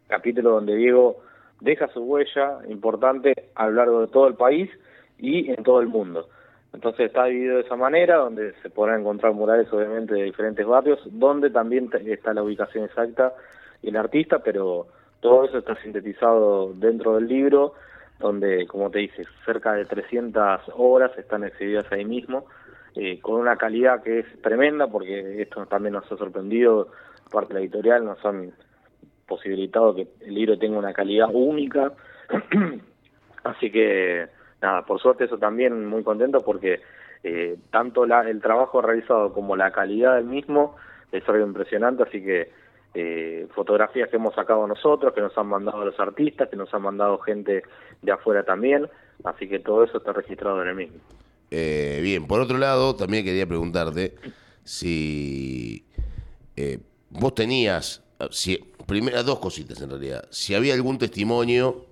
capítulo 0.07 0.51
donde 0.51 0.75
Diego 0.75 1.17
deja 1.59 1.87
su 1.87 2.01
huella 2.01 2.59
importante 2.67 3.33
a 3.55 3.67
lo 3.67 3.73
largo 3.73 4.01
de 4.01 4.07
todo 4.07 4.27
el 4.27 4.35
país 4.35 4.69
y 5.17 5.49
en 5.49 5.63
todo 5.63 5.79
el 5.79 5.87
mundo. 5.87 6.27
Entonces 6.71 7.07
está 7.07 7.25
dividido 7.25 7.55
de 7.57 7.63
esa 7.63 7.75
manera, 7.75 8.17
donde 8.17 8.53
se 8.61 8.69
podrán 8.69 9.01
encontrar 9.01 9.33
murales 9.33 9.71
obviamente 9.71 10.13
de 10.13 10.23
diferentes 10.23 10.65
barrios, 10.65 10.99
donde 11.05 11.49
también 11.49 11.89
está 12.05 12.33
la 12.33 12.43
ubicación 12.43 12.83
exacta 12.83 13.33
y 13.81 13.89
el 13.89 13.97
artista, 13.97 14.39
pero 14.39 14.87
todo 15.23 15.45
eso 15.45 15.57
está 15.59 15.75
sintetizado 15.81 16.73
dentro 16.73 17.15
del 17.15 17.27
libro, 17.29 17.73
donde, 18.19 18.67
como 18.67 18.91
te 18.91 18.99
dije, 18.99 19.23
cerca 19.45 19.71
de 19.71 19.85
300 19.85 20.63
obras 20.75 21.17
están 21.17 21.45
exhibidas 21.45 21.89
ahí 21.93 22.03
mismo, 22.03 22.45
eh, 22.95 23.21
con 23.21 23.35
una 23.35 23.55
calidad 23.55 24.03
que 24.03 24.19
es 24.19 24.41
tremenda, 24.41 24.87
porque 24.87 25.41
esto 25.41 25.65
también 25.65 25.93
nos 25.93 26.11
ha 26.11 26.17
sorprendido, 26.17 26.89
parte 27.31 27.53
de 27.53 27.59
la 27.61 27.63
editorial, 27.63 28.03
no 28.03 28.17
son 28.17 28.51
posibilitado 29.25 29.95
que 29.95 30.09
el 30.19 30.35
libro 30.35 30.59
tenga 30.59 30.77
una 30.77 30.93
calidad 30.93 31.29
única. 31.31 31.93
Así 33.45 33.71
que, 33.71 34.27
nada, 34.61 34.81
por 34.81 34.99
suerte 34.99 35.23
eso 35.23 35.37
también 35.37 35.85
muy 35.85 36.03
contento 36.03 36.41
porque 36.41 36.81
eh, 37.23 37.57
tanto 37.71 38.05
la, 38.05 38.29
el 38.29 38.41
trabajo 38.41 38.81
realizado 38.81 39.31
como 39.31 39.55
la 39.55 39.71
calidad 39.71 40.15
del 40.15 40.25
mismo 40.25 40.75
es 41.13 41.27
algo 41.29 41.45
impresionante, 41.45 42.03
así 42.03 42.23
que 42.23 42.51
eh, 42.95 43.47
fotografías 43.55 44.09
que 44.09 44.17
hemos 44.17 44.35
sacado 44.35 44.67
nosotros, 44.67 45.13
que 45.13 45.21
nos 45.21 45.35
han 45.37 45.47
mandado 45.47 45.83
los 45.83 45.99
artistas, 45.99 46.49
que 46.49 46.55
nos 46.55 46.71
han 46.73 46.83
mandado 46.83 47.17
gente 47.19 47.63
de 48.01 48.11
afuera 48.11 48.43
también, 48.43 48.87
así 49.23 49.47
que 49.47 49.59
todo 49.59 49.83
eso 49.83 49.97
está 49.97 50.13
registrado 50.13 50.61
en 50.61 50.67
el 50.67 50.75
mismo. 50.75 50.97
Eh, 51.49 51.99
bien, 52.01 52.27
por 52.27 52.39
otro 52.39 52.57
lado, 52.57 52.95
también 52.95 53.25
quería 53.25 53.47
preguntarte 53.47 54.15
si 54.63 55.85
eh, 56.55 56.79
vos 57.09 57.33
tenías, 57.33 58.03
si, 58.29 58.57
primeras 58.85 59.25
dos 59.25 59.39
cositas 59.39 59.81
en 59.81 59.89
realidad, 59.89 60.27
si 60.29 60.53
había 60.53 60.73
algún 60.73 60.97
testimonio 60.97 61.85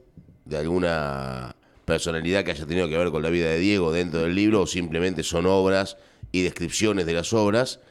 de 0.46 0.58
alguna 0.58 1.56
personalidad 1.86 2.44
que 2.44 2.52
haya 2.52 2.66
tenido 2.66 2.88
que 2.88 2.98
ver 2.98 3.12
con 3.12 3.24
la 3.24 3.30
vida 3.30 3.50
de 3.50 3.60
Diego 3.60 3.92
dentro 3.92 4.22
del 4.22 4.36
libro 4.36 4.62
o 4.62 4.68
simplemente 4.68 5.24
son 5.24 5.46
obras 5.46 5.98
y 6.32 6.44
descripciones 6.44 7.06
de 7.06 7.14
las 7.14 7.34
obras, 7.34 7.82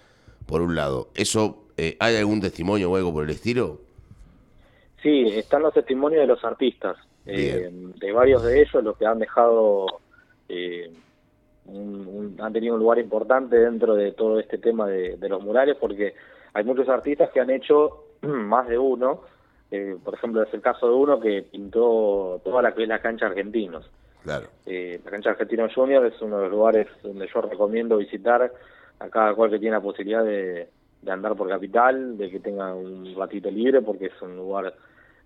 por 0.47 0.63
un 0.63 0.75
lado. 0.75 1.11
¿Eso 1.15 1.67
eh, 1.83 1.97
hay 1.99 2.17
algún 2.17 2.43
testimonio 2.43 2.93
o 2.93 2.97
algo 2.97 3.11
por 3.11 3.25
el 3.25 3.31
estilo? 3.31 3.79
Sí, 5.03 5.29
están 5.29 5.63
los 5.63 5.73
testimonios 5.73 6.21
de 6.21 6.27
los 6.27 6.45
artistas, 6.45 6.99
eh, 7.25 7.71
de 7.73 8.13
varios 8.13 8.43
de 8.43 8.61
ellos, 8.61 8.85
los 8.85 8.99
que 8.99 9.07
han 9.07 9.19
dejado, 9.19 9.87
eh, 10.47 10.93
han 11.67 12.53
tenido 12.53 12.75
un 12.75 12.81
lugar 12.81 12.99
importante 12.99 13.57
dentro 13.57 13.95
de 13.95 14.13
todo 14.13 14.39
este 14.39 14.59
tema 14.59 14.89
de, 14.89 15.17
los 15.27 15.43
murales, 15.43 15.79
porque 15.81 16.13
hay 16.53 16.65
muchos 16.65 16.87
artistas 16.91 17.31
que 17.31 17.41
han 17.41 17.49
hecho 17.49 18.05
más 18.21 18.69
de 18.69 18.77
uno, 18.77 19.23
por 20.05 20.13
ejemplo, 20.13 20.43
es 20.43 20.53
el 20.53 20.61
caso 20.61 20.87
de 20.87 20.95
uno 20.95 21.19
que 21.19 21.47
pintó 21.51 22.43
toda 22.45 22.61
la 22.61 22.75
que 22.75 22.83
es 22.83 22.89
la 22.91 23.01
cancha 23.01 23.25
argentinos. 23.25 23.89
Claro. 24.23 24.49
la 24.67 25.11
cancha 25.11 25.31
Argentinos 25.31 25.75
Junior 25.75 26.05
es 26.05 26.21
uno 26.21 26.37
de 26.37 26.43
los 26.43 26.51
lugares 26.51 26.89
donde 27.03 27.27
yo 27.33 27.41
recomiendo 27.41 27.97
visitar 27.97 28.53
a 28.99 29.09
cada 29.09 29.33
cual 29.33 29.51
que 29.51 29.59
tiene 29.59 29.77
la 29.77 29.81
posibilidad 29.81 30.23
de, 30.23 30.69
de 31.03 31.11
andar 31.11 31.35
por 31.37 31.49
Capital, 31.49 32.19
de 32.19 32.31
que 32.31 32.41
tenga 32.41 32.75
un 32.75 33.15
ratito 33.17 33.51
libre, 33.51 33.81
porque 33.83 34.07
es 34.07 34.23
un 34.23 34.37
lugar 34.37 34.75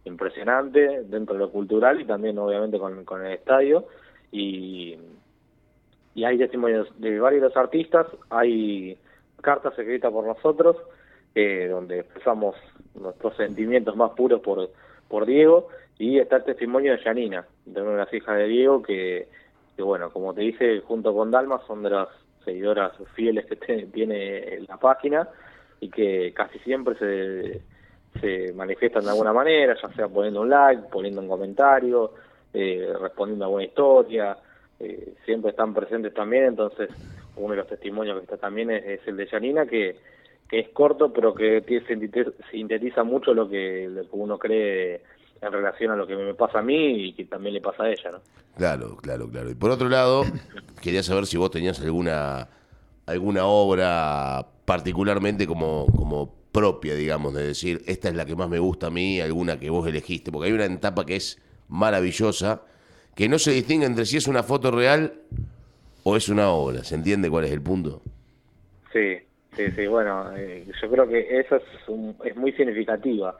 impresionante 0.04 1.02
dentro 1.04 1.34
de 1.34 1.40
lo 1.40 1.50
cultural 1.50 2.00
y 2.00 2.04
también 2.04 2.38
obviamente 2.38 2.78
con, 2.78 3.04
con 3.04 3.24
el 3.24 3.32
estadio. 3.32 3.86
Y, 4.30 4.96
y 6.14 6.24
hay 6.24 6.38
testimonios 6.38 6.88
de 7.00 7.18
varios 7.18 7.56
artistas, 7.56 8.06
hay 8.30 8.96
cartas 9.40 9.78
escritas 9.78 10.12
por 10.12 10.26
nosotros, 10.26 10.76
eh, 11.34 11.68
donde 11.68 12.00
expresamos 12.00 12.54
nuestros 12.94 13.36
sentimientos 13.36 13.96
más 13.96 14.12
puros 14.12 14.40
por, 14.40 14.70
por 15.08 15.26
Diego, 15.26 15.68
y 15.98 16.18
está 16.18 16.36
el 16.36 16.44
testimonio 16.44 16.92
de 16.92 16.98
Janina, 16.98 17.46
de 17.66 17.82
una 17.82 17.92
de 17.92 17.96
las 17.98 18.14
hijas 18.14 18.36
de 18.36 18.46
Diego, 18.46 18.82
que, 18.82 19.28
que 19.76 19.82
bueno, 19.82 20.10
como 20.10 20.34
te 20.34 20.42
dije, 20.42 20.80
junto 20.80 21.14
con 21.14 21.30
Dalma 21.30 21.60
son 21.66 21.82
de 21.82 21.90
las 21.90 22.08
seguidoras 22.44 22.92
fieles 23.14 23.46
que 23.46 23.56
tiene 23.86 24.60
la 24.68 24.76
página 24.76 25.28
y 25.84 25.90
que 25.90 26.32
casi 26.32 26.58
siempre 26.60 26.94
se, 26.98 27.60
se 28.18 28.54
manifiestan 28.54 29.04
de 29.04 29.10
alguna 29.10 29.34
manera, 29.34 29.76
ya 29.80 29.92
sea 29.94 30.08
poniendo 30.08 30.40
un 30.40 30.48
like, 30.48 30.84
poniendo 30.90 31.20
un 31.20 31.28
comentario, 31.28 32.14
eh, 32.54 32.88
respondiendo 32.98 33.44
a 33.44 33.48
alguna 33.48 33.64
historia, 33.64 34.38
eh, 34.80 35.12
siempre 35.26 35.50
están 35.50 35.74
presentes 35.74 36.14
también, 36.14 36.44
entonces 36.44 36.88
uno 37.36 37.50
de 37.50 37.56
los 37.56 37.68
testimonios 37.68 38.16
que 38.16 38.24
está 38.24 38.38
también 38.38 38.70
es, 38.70 39.06
el 39.06 39.18
de 39.18 39.26
Janina, 39.26 39.66
que, 39.66 39.96
que 40.48 40.60
es 40.60 40.68
corto, 40.70 41.12
pero 41.12 41.34
que 41.34 41.62
sintetiza 42.50 43.04
mucho 43.04 43.34
lo 43.34 43.46
que, 43.46 43.86
lo 43.90 44.04
que 44.04 44.16
uno 44.16 44.38
cree 44.38 45.02
en 45.42 45.52
relación 45.52 45.90
a 45.90 45.96
lo 45.96 46.06
que 46.06 46.16
me 46.16 46.32
pasa 46.32 46.60
a 46.60 46.62
mí 46.62 47.08
y 47.08 47.12
que 47.12 47.26
también 47.26 47.52
le 47.52 47.60
pasa 47.60 47.82
a 47.82 47.90
ella, 47.90 48.10
¿no? 48.12 48.20
Claro, 48.56 48.96
claro, 48.96 49.28
claro. 49.28 49.50
Y 49.50 49.54
por 49.54 49.70
otro 49.70 49.90
lado, 49.90 50.22
quería 50.82 51.02
saber 51.02 51.26
si 51.26 51.36
vos 51.36 51.50
tenías 51.50 51.78
alguna 51.82 52.48
alguna 53.06 53.44
obra 53.44 54.46
particularmente 54.64 55.46
como, 55.46 55.86
como 55.86 56.34
propia, 56.52 56.94
digamos, 56.94 57.34
de 57.34 57.48
decir, 57.48 57.82
esta 57.86 58.08
es 58.08 58.14
la 58.14 58.24
que 58.24 58.36
más 58.36 58.48
me 58.48 58.58
gusta 58.58 58.86
a 58.86 58.90
mí, 58.90 59.20
alguna 59.20 59.58
que 59.58 59.70
vos 59.70 59.86
elegiste, 59.86 60.30
porque 60.30 60.48
hay 60.48 60.54
una 60.54 60.66
etapa 60.66 61.04
que 61.04 61.16
es 61.16 61.40
maravillosa, 61.68 62.62
que 63.14 63.28
no 63.28 63.38
se 63.38 63.52
distingue 63.52 63.86
entre 63.86 64.06
si 64.06 64.16
es 64.16 64.26
una 64.26 64.42
foto 64.42 64.70
real 64.70 65.14
o 66.04 66.16
es 66.16 66.28
una 66.28 66.50
obra, 66.50 66.84
¿se 66.84 66.94
entiende 66.94 67.30
cuál 67.30 67.44
es 67.44 67.52
el 67.52 67.62
punto? 67.62 68.02
Sí, 68.92 69.18
sí, 69.56 69.70
sí, 69.74 69.86
bueno, 69.86 70.30
eh, 70.36 70.66
yo 70.80 70.90
creo 70.90 71.08
que 71.08 71.40
esa 71.40 71.56
es, 71.56 71.62
es 72.24 72.36
muy 72.36 72.52
significativa, 72.52 73.36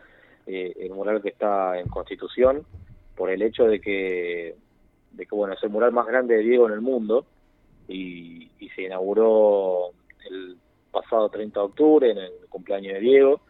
eh, 0.47 0.75
el 0.81 0.91
mural 0.91 1.23
que 1.23 1.29
está 1.31 1.79
en 1.79 1.89
Constitución, 1.89 2.65
por 3.17 3.31
el 3.31 3.43
hecho 3.43 3.65
de 3.65 3.81
que, 3.81 4.57
de 5.13 5.27
que, 5.27 5.35
bueno, 5.35 5.55
es 5.55 5.63
el 5.63 5.71
mural 5.71 5.93
más 5.93 6.07
grande 6.07 6.37
de 6.37 6.43
Diego 6.43 6.67
en 6.67 6.75
el 6.75 6.81
mundo, 6.81 7.27
y, 7.89 8.51
se 8.75 8.83
inauguró 8.83 9.91
el 10.29 10.57
pasado 10.95 11.29
30 11.29 11.61
de 11.61 11.67
octubre 11.67 12.11
en 12.11 12.19
el 12.19 12.33
cumpleaños 12.49 12.95
de 12.95 13.01
Diego. 13.01 13.41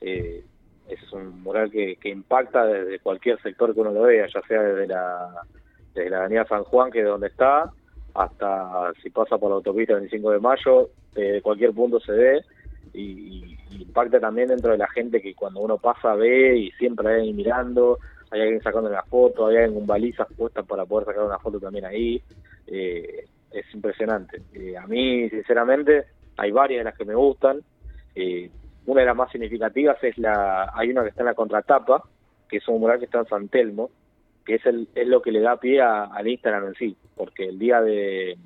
Eh, 0.00 0.44
es 0.88 1.12
un 1.12 1.42
mural 1.42 1.70
que, 1.70 1.96
impacta 2.04 2.64
desde 2.66 2.98
cualquier 2.98 3.40
sector 3.42 3.74
que 3.74 3.80
uno 3.80 3.92
lo 3.92 4.02
vea, 4.02 4.26
ya 4.32 4.40
sea 4.42 4.62
desde 4.62 4.86
la, 4.86 5.42
desde 5.94 6.10
la 6.10 6.20
avenida 6.20 6.46
San 6.46 6.64
Juan, 6.64 6.90
que 6.90 7.00
es 7.00 7.06
donde 7.06 7.28
está, 7.28 7.70
hasta 8.14 8.92
si 9.02 9.10
pasa 9.10 9.38
por 9.38 9.50
la 9.50 9.56
autopista 9.56 9.94
25 9.94 10.30
de 10.30 10.40
mayo, 10.40 10.90
de 11.14 11.40
cualquier 11.42 11.72
punto 11.72 12.00
se 12.00 12.12
ve 12.12 12.44
y, 12.94 13.56
impacta 13.70 14.20
también 14.20 14.48
dentro 14.48 14.72
de 14.72 14.78
la 14.78 14.88
gente 14.88 15.20
que 15.20 15.34
cuando 15.34 15.60
uno 15.60 15.78
pasa 15.78 16.14
ve 16.14 16.56
y 16.58 16.70
siempre 16.72 17.08
hay 17.08 17.14
alguien 17.16 17.36
mirando, 17.36 17.98
hay 18.30 18.42
alguien 18.42 18.62
sacando 18.62 18.90
una 18.90 19.02
foto, 19.02 19.46
hay 19.46 19.56
alguien 19.56 19.74
con 19.74 19.86
balizas 19.86 20.28
puestas 20.36 20.66
para 20.66 20.84
poder 20.84 21.06
sacar 21.06 21.24
una 21.24 21.38
foto 21.38 21.58
también 21.58 21.86
ahí. 21.86 22.22
Eh, 22.66 23.26
es 23.50 23.74
impresionante. 23.74 24.42
Eh, 24.54 24.76
a 24.76 24.86
mí, 24.86 25.28
sinceramente, 25.30 26.04
hay 26.36 26.50
varias 26.50 26.80
de 26.80 26.84
las 26.84 26.96
que 26.96 27.04
me 27.04 27.14
gustan. 27.14 27.60
Eh, 28.14 28.50
una 28.86 29.00
de 29.00 29.06
las 29.06 29.16
más 29.16 29.30
significativas 29.30 30.02
es 30.02 30.18
la, 30.18 30.72
hay 30.74 30.90
una 30.90 31.02
que 31.02 31.10
está 31.10 31.22
en 31.22 31.26
la 31.26 31.34
contratapa, 31.34 32.02
que 32.48 32.58
es 32.58 32.68
un 32.68 32.80
mural 32.80 32.98
que 32.98 33.04
está 33.04 33.20
en 33.20 33.26
San 33.26 33.48
Telmo, 33.48 33.90
que 34.44 34.56
es, 34.56 34.66
el, 34.66 34.88
es 34.94 35.06
lo 35.06 35.22
que 35.22 35.32
le 35.32 35.40
da 35.40 35.58
pie 35.58 35.80
al 35.80 36.26
Instagram 36.26 36.68
en 36.68 36.74
sí, 36.74 36.96
porque 37.16 37.48
el 37.48 37.58
día 37.58 37.80
de 37.80 38.36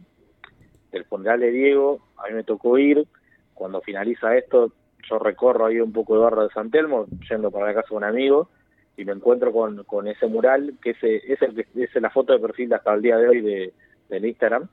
del 0.93 1.05
funeral 1.05 1.41
de 1.41 1.51
Diego, 1.51 2.01
a 2.17 2.29
mí 2.29 2.35
me 2.35 2.45
tocó 2.45 2.79
ir, 2.79 3.07
cuando 3.55 3.83
finaliza 3.83 4.37
esto, 4.37 4.73
yo 5.09 5.19
recorro 5.19 5.67
ahí 5.67 5.81
un 5.81 5.93
poco 5.93 6.15
de 6.15 6.21
barro 6.21 6.45
de 6.45 6.55
San 6.55 6.71
Telmo, 6.71 7.07
yendo 7.29 7.51
para 7.51 7.67
la 7.67 7.75
casa 7.75 7.89
de 7.91 7.97
un 7.97 8.05
amigo, 8.05 8.49
y 8.97 9.05
me 9.05 9.13
encuentro 9.13 9.53
con, 9.53 9.85
con 9.85 10.07
ese 10.09 10.27
mural, 10.27 10.75
que 10.81 10.91
es, 10.91 11.03
es 11.03 12.03
la 12.03 12.11
foto 12.11 12.33
de 12.33 12.39
perfil 12.39 12.73
hasta 12.73 12.95
el 12.95 13.03
día 13.03 13.19
de 13.19 13.29
hoy 13.29 13.41
de, 13.43 13.73
del 14.09 14.25
Instagram, 14.25 14.69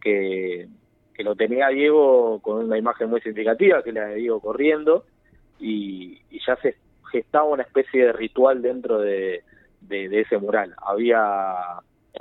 que, 0.00 0.66
lo 1.18 1.34
tenía 1.34 1.68
Diego 1.68 2.40
con 2.40 2.64
una 2.64 2.78
imagen 2.78 3.10
muy 3.10 3.20
significativa, 3.20 3.82
que 3.82 3.92
la 3.92 4.06
de 4.06 4.16
Diego 4.16 4.40
corriendo, 4.40 5.04
y, 5.58 6.20
ya 6.46 6.56
se 6.56 6.76
gestaba 7.12 7.44
una 7.44 7.62
especie 7.62 8.06
de 8.06 8.12
ritual 8.12 8.62
dentro 8.62 8.98
de, 8.98 9.42
de, 9.82 10.20
ese 10.20 10.38
mural. 10.38 10.74
Había, 10.78 11.54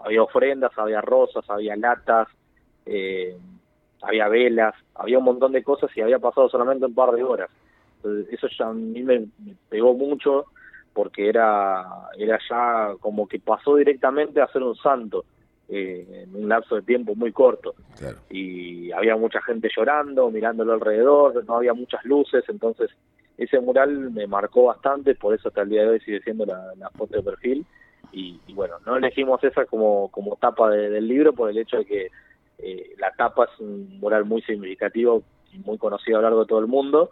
había 0.03 0.23
ofrendas, 0.23 0.71
había 0.77 0.99
rosas, 0.99 1.49
había 1.49 1.75
latas, 1.75 2.27
eh, 2.85 3.37
había 4.01 4.27
velas, 4.27 4.75
había 4.95 5.19
un 5.19 5.25
montón 5.25 5.53
de 5.53 5.63
cosas 5.63 5.89
y 5.95 6.01
había 6.01 6.19
pasado 6.19 6.49
solamente 6.49 6.85
un 6.85 6.95
par 6.95 7.11
de 7.11 7.23
horas. 7.23 7.49
eso 8.31 8.47
ya 8.57 8.67
a 8.67 8.73
mí 8.73 9.03
me, 9.03 9.19
me, 9.19 9.55
pegó 9.69 9.93
mucho 9.93 10.45
porque 10.93 11.29
era, 11.29 11.85
era 12.17 12.39
ya 12.49 12.93
como 12.99 13.27
que 13.27 13.39
pasó 13.39 13.75
directamente 13.75 14.41
a 14.41 14.47
ser 14.47 14.63
un 14.63 14.75
santo 14.75 15.23
eh, 15.71 16.23
en 16.23 16.35
un 16.35 16.49
lapso 16.49 16.75
de 16.75 16.81
tiempo 16.81 17.13
muy 17.13 17.31
corto. 17.31 17.75
Y 18.31 18.91
había 18.91 19.15
mucha 19.15 19.39
gente 19.43 19.69
llorando, 19.75 20.31
mirándolo 20.31 20.73
alrededor, 20.73 21.45
no 21.45 21.57
había 21.57 21.75
muchas 21.75 22.03
luces, 22.05 22.43
entonces 22.47 22.89
ese 23.37 23.59
mural 23.59 24.09
me 24.09 24.25
marcó 24.25 24.65
bastante, 24.65 25.13
por 25.13 25.35
eso 25.35 25.49
hasta 25.49 25.61
el 25.61 25.69
día 25.69 25.83
de 25.83 25.89
hoy 25.89 25.99
sigue 25.99 26.21
siendo 26.21 26.45
la, 26.45 26.89
foto 26.97 27.17
de 27.17 27.23
perfil. 27.23 27.65
Y, 28.11 28.39
bueno, 28.55 28.77
no 28.83 28.97
elegimos 28.97 29.43
esa 29.43 29.65
como, 29.65 30.09
como 30.09 30.35
tapa 30.37 30.71
del 30.71 31.07
libro 31.07 31.33
por 31.33 31.51
el 31.51 31.59
hecho 31.59 31.77
de 31.77 31.85
que 31.85 32.07
eh, 32.57 32.95
la 32.97 33.11
tapa 33.11 33.45
es 33.45 33.59
un 33.59 33.99
mural 33.99 34.25
muy 34.25 34.41
significativo 34.41 35.21
y 35.53 35.59
muy 35.59 35.77
conocido 35.77 36.17
a 36.17 36.21
lo 36.21 36.27
largo 36.29 36.39
de 36.41 36.47
todo 36.47 36.59
el 36.59 36.67
mundo, 36.67 37.11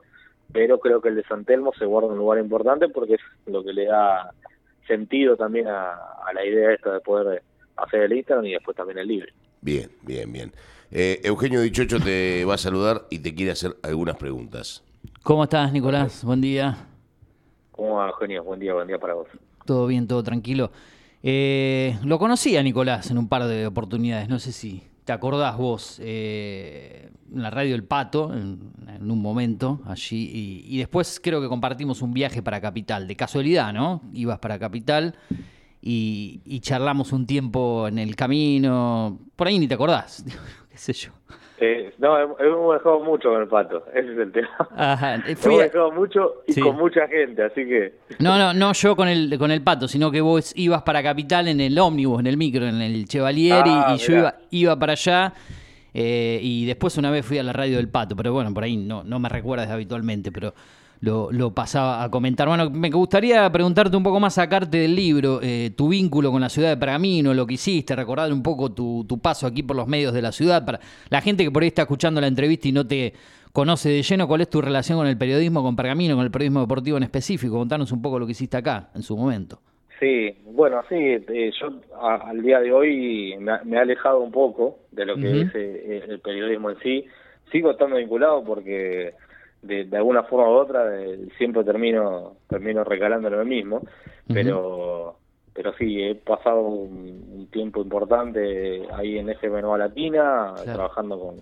pero 0.52 0.80
creo 0.80 1.00
que 1.00 1.10
el 1.10 1.16
de 1.16 1.24
San 1.26 1.46
Telmo 1.46 1.74
se 1.78 1.86
guarda 1.86 2.08
en 2.08 2.14
un 2.14 2.20
lugar 2.20 2.40
importante 2.40 2.90
porque 2.90 3.14
es 3.14 3.22
lo 3.46 3.64
que 3.64 3.74
le 3.74 3.86
da 3.86 4.32
sentido 4.88 5.38
también 5.38 5.68
a, 5.68 5.94
a 6.26 6.34
la 6.34 6.44
idea 6.44 6.74
esta 6.74 6.94
de 6.94 7.02
poder 7.02 7.44
hacer 7.78 8.02
el 8.02 8.14
Instagram 8.14 8.46
y 8.46 8.52
después 8.52 8.76
también 8.76 9.00
el 9.00 9.08
libre. 9.08 9.34
Bien, 9.62 9.90
bien, 10.02 10.32
bien. 10.32 10.52
Eh, 10.92 11.22
Eugenio 11.24 11.62
Dichocho 11.62 12.00
te 12.00 12.46
va 12.46 12.56
a 12.56 12.58
saludar 12.58 13.06
y 13.10 13.20
te 13.20 13.36
quiere 13.36 13.52
hacer 13.52 13.76
algunas 13.84 14.16
preguntas. 14.16 14.84
¿Cómo 15.24 15.44
estás, 15.44 15.72
Nicolás? 15.72 16.24
Buen 16.24 16.42
día. 16.42 16.78
¿Cómo 17.72 17.96
va, 17.96 18.08
Eugenio? 18.08 18.44
Buen 18.44 18.60
día, 18.60 18.74
buen 18.74 18.88
día 18.88 18.98
para 18.98 19.14
vos. 19.14 19.28
Todo 19.66 19.88
bien, 19.88 20.08
todo 20.08 20.24
tranquilo. 20.24 20.72
Eh, 21.22 21.98
lo 22.04 22.20
conocí 22.20 22.56
a 22.56 22.64
Nicolás 22.64 23.12
en 23.12 23.18
un 23.18 23.28
par 23.28 23.46
de 23.46 23.68
oportunidades, 23.68 24.30
no 24.30 24.40
sé 24.40 24.52
si 24.52 24.84
te 25.04 25.12
acordás 25.14 25.58
vos, 25.58 26.00
eh, 26.02 27.10
en 27.34 27.42
la 27.42 27.50
radio 27.50 27.76
El 27.76 27.84
Pato, 27.84 28.34
en, 28.34 28.72
un 29.00 29.22
momento 29.22 29.82
allí, 29.86 30.30
y, 30.34 30.66
y, 30.76 30.78
después 30.80 31.20
creo 31.24 31.42
que 31.42 31.48
compartimos 31.48 32.02
un 32.02 32.14
viaje 32.14 32.42
para 32.42 32.60
Capital, 32.60 33.08
de 33.08 33.16
casualidad, 33.16 33.74
¿no? 33.74 34.02
Ibas 34.14 34.40
para 34.40 34.60
Capital 34.60 35.16
y, 35.82 36.42
y 36.46 36.60
charlamos 36.60 37.12
un 37.14 37.26
tiempo 37.26 37.88
en 37.88 38.00
el 38.00 38.16
camino. 38.16 39.20
Por 39.36 39.48
ahí 39.48 39.60
ni 39.60 39.68
te 39.68 39.76
acordás, 39.76 40.24
qué 40.70 40.78
sé 40.78 40.94
yo. 40.94 41.12
Eh, 41.60 41.92
no, 41.98 42.16
hemos 42.20 42.38
viajado 42.38 43.00
mucho 43.04 43.30
con 43.30 43.42
el 43.42 43.48
pato, 43.48 43.84
ese 43.96 44.12
es 44.14 44.18
el 44.20 44.32
tema. 44.32 44.50
Ajá, 44.76 45.20
fui 45.38 45.54
hemos 45.54 45.60
a- 45.62 45.64
viajado 45.64 45.92
mucho 45.92 46.34
y 46.46 46.54
Sí. 46.54 46.62
con 46.62 46.76
mucha 46.78 47.08
gente, 47.08 47.44
así 47.44 47.66
que 47.66 47.96
No, 48.20 48.38
no, 48.38 48.54
no 48.54 48.74
yo 48.74 48.96
con 48.96 49.08
el, 49.08 49.36
con 49.40 49.50
el 49.50 49.64
pato, 49.64 49.88
sino 49.88 50.12
que 50.12 50.22
vos 50.22 50.54
ibas 50.56 50.84
para 50.84 51.02
Capital 51.02 51.48
en 51.48 51.60
el 51.60 51.80
ómnibus, 51.80 52.20
en 52.20 52.28
el 52.28 52.38
micro, 52.38 52.64
en 52.68 52.80
el 52.82 53.06
Chevalier, 53.08 53.66
y- 53.66 53.70
Ah, 53.72 53.96
y, 53.96 53.98
yo 53.98 54.14
iba, 54.18 54.36
iba 54.52 54.78
para 54.78 54.92
allá. 54.94 55.34
eh, 55.96 56.40
y 56.44 56.66
después 56.68 56.96
una 57.00 57.10
vez 57.10 57.26
fui 57.26 57.40
a 57.40 57.44
la 57.44 57.54
radio 57.54 57.78
del 57.78 57.90
pato, 57.90 58.16
pero 58.16 58.32
bueno, 58.34 58.54
por 58.54 58.64
ahí 58.64 58.78
no, 58.78 59.04
no 59.04 59.18
me 59.18 59.28
recuerdas 59.30 59.68
habitualmente, 59.72 60.32
pero 60.32 60.54
lo, 61.02 61.32
lo 61.32 61.52
pasaba 61.54 62.04
a 62.04 62.10
comentar. 62.10 62.48
Bueno, 62.48 62.70
me 62.70 62.90
gustaría 62.90 63.50
preguntarte 63.52 63.96
un 63.96 64.04
poco 64.04 64.20
más, 64.20 64.34
sacarte 64.36 64.78
del 64.78 64.96
libro, 64.96 65.40
eh, 65.42 65.72
tu 65.76 65.90
vínculo 65.90 66.32
con 66.32 66.42
la 66.42 66.50
ciudad 66.50 66.70
de 66.70 66.78
Pergamino, 66.78 67.34
lo 67.34 67.46
que 67.46 67.56
hiciste, 67.56 67.96
recordar 67.96 68.32
un 68.34 68.42
poco 68.44 68.72
tu, 68.72 69.06
tu 69.08 69.20
paso 69.20 69.46
aquí 69.48 69.64
por 69.64 69.76
los 69.76 69.88
medios 69.88 70.14
de 70.14 70.22
la 70.22 70.32
ciudad, 70.32 70.66
para 70.66 70.80
la 71.10 71.22
gente 71.22 71.44
que 71.44 71.52
por 71.52 71.62
ahí 71.64 71.68
está 71.68 71.84
escuchando 71.84 72.20
la 72.22 72.28
entrevista 72.28 72.68
y 72.68 72.72
no 72.72 72.86
te 72.88 73.14
conoce 73.54 73.90
de 73.90 74.02
lleno, 74.04 74.28
¿cuál 74.28 74.42
es 74.42 74.50
tu 74.50 74.62
relación 74.62 74.98
con 74.98 75.08
el 75.08 75.18
periodismo, 75.18 75.64
con 75.64 75.76
Pergamino, 75.76 76.16
con 76.16 76.26
el 76.26 76.32
periodismo 76.32 76.62
deportivo 76.62 76.98
en 76.98 77.04
específico? 77.04 77.58
Contanos 77.58 77.92
un 77.92 78.02
poco 78.02 78.20
lo 78.20 78.26
que 78.26 78.34
hiciste 78.34 78.58
acá 78.58 78.90
en 78.94 79.02
su 79.04 79.16
momento. 79.18 79.60
Sí, 80.00 80.30
bueno, 80.46 80.82
sí, 80.90 80.96
eh, 80.96 81.52
yo 81.60 81.70
a- 82.00 82.30
al 82.30 82.44
día 82.44 82.60
de 82.60 82.72
hoy 82.72 83.36
me, 83.40 83.54
me 83.66 83.78
he 83.78 83.80
alejado 83.80 84.20
un 84.20 84.32
poco 84.32 84.78
de 84.92 85.06
lo 85.08 85.16
que 85.16 85.28
Ujú. 85.28 85.38
es 85.40 85.56
eh, 85.56 86.04
el 86.08 86.20
periodismo 86.20 86.70
en 86.70 86.78
sí. 86.84 87.06
Sigo 87.52 87.72
estando 87.72 87.96
vinculado 87.96 88.44
porque 88.44 89.14
de, 89.62 89.86
de 89.86 89.98
alguna 89.98 90.24
forma 90.24 90.48
u 90.50 90.54
otra 90.54 91.00
eh, 91.02 91.28
siempre 91.38 91.64
termino 91.64 92.34
termino 92.48 92.84
recalando 92.84 93.28
en 93.28 93.38
lo 93.38 93.46
mismo, 93.46 93.82
pero 94.34 95.16
pero 95.54 95.74
sí, 95.74 96.04
he 96.04 96.14
pasado 96.14 96.62
un, 96.62 97.26
un 97.34 97.48
tiempo 97.50 97.82
importante 97.82 98.88
ahí 98.94 99.18
en 99.18 99.30
FM 99.30 99.62
Nueva 99.62 99.80
Latina, 99.80 100.54
Claro. 100.56 100.74
trabajando 100.74 101.20
con, 101.20 101.38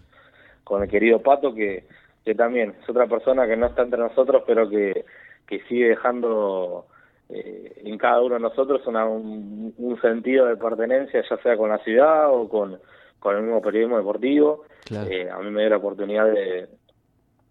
con 0.64 0.84
el 0.84 0.90
querido 0.90 1.20
Pato, 1.20 1.54
que, 1.54 1.84
que 2.24 2.34
también 2.34 2.76
es 2.82 2.90
otra 2.90 3.08
persona 3.08 3.46
que 3.46 3.58
no 3.58 3.66
está 3.66 3.82
entre 3.82 4.00
nosotros, 4.00 4.44
pero 4.48 4.70
que, 4.70 5.04
que 5.46 5.60
sigue 5.68 5.90
dejando 5.90 6.86
eh, 7.28 7.82
en 7.84 7.98
cada 7.98 8.22
uno 8.22 8.36
de 8.36 8.40
nosotros 8.42 8.88
una- 8.88 9.06
un, 9.06 9.74
un 9.78 10.00
sentido 10.02 10.46
de 10.46 10.56
pertenencia, 10.56 11.22
ya 11.30 11.38
sea 11.44 11.58
con 11.58 11.70
la 11.70 11.80
ciudad 11.80 12.34
o 12.34 12.48
con, 12.48 12.80
con 13.20 13.36
el 13.36 13.44
mismo 13.44 13.62
periodismo 13.62 13.98
deportivo. 13.98 14.64
Claro. 14.86 15.12
Eh, 15.12 15.30
a 15.30 15.40
mí 15.40 15.52
me 15.52 15.60
dio 15.60 15.72
la 15.72 15.78
oportunidad 15.78 16.26
de, 16.32 16.68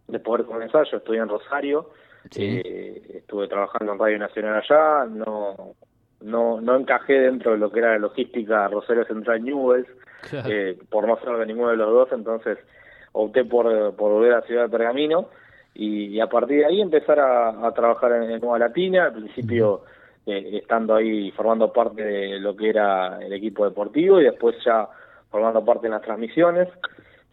de 0.09 0.19
poder 0.21 0.47
comenzar, 0.47 0.87
yo 0.91 0.99
estudié 0.99 1.21
en 1.21 1.29
Rosario, 1.29 1.91
Sí. 2.31 2.61
eh, 2.65 3.03
estuve 3.19 3.49
trabajando 3.49 3.93
en 3.93 3.99
Radio 3.99 4.19
Nacional 4.19 4.63
allá, 4.63 5.05
no, 5.07 5.75
no, 6.23 6.61
no 6.61 6.77
encajé 6.77 7.21
dentro 7.21 7.53
de 7.53 7.59
lo 7.59 7.71
que 7.71 7.81
era 7.81 7.93
la 7.93 7.99
logística 7.99 8.67
Rosario 8.69 9.05
Central 9.05 9.45
Newells, 9.45 9.89
Claro. 10.31 10.49
eh, 10.51 10.79
por 10.89 11.07
no 11.07 11.19
ser 11.21 11.37
de 11.37 11.47
ninguno 11.47 11.71
de 11.71 11.77
los 11.77 11.91
dos, 11.91 12.09
entonces 12.13 12.59
opté 13.13 13.45
por, 13.45 13.67
por 13.95 14.11
volver 14.13 14.33
a 14.35 14.43
Ciudad 14.43 14.65
de 14.65 14.69
Pergamino 14.71 15.29
y, 15.75 16.07
y 16.07 16.21
a 16.21 16.27
partir 16.29 16.59
de 16.61 16.67
ahí 16.67 16.81
empezar 16.81 17.21
a, 17.21 17.67
a 17.67 17.73
trabajar 17.73 18.13
en, 18.13 18.31
en 18.31 18.41
Nueva 18.41 18.59
Latina, 18.59 19.05
al 19.05 19.13
principio 19.13 19.83
eh, 20.27 20.59
estando 20.63 20.95
ahí 20.95 21.31
formando 21.33 21.71
parte 21.73 22.03
de 22.03 22.41
lo 22.41 22.57
que 22.57 22.71
era 22.71 23.19
el 23.21 23.33
equipo 23.35 23.67
deportivo 23.67 24.19
y 24.21 24.25
después 24.25 24.57
ya 24.65 24.89
formando 25.31 25.63
parte 25.65 25.87
en 25.89 25.93
las 25.93 26.03
transmisiones, 26.03 26.69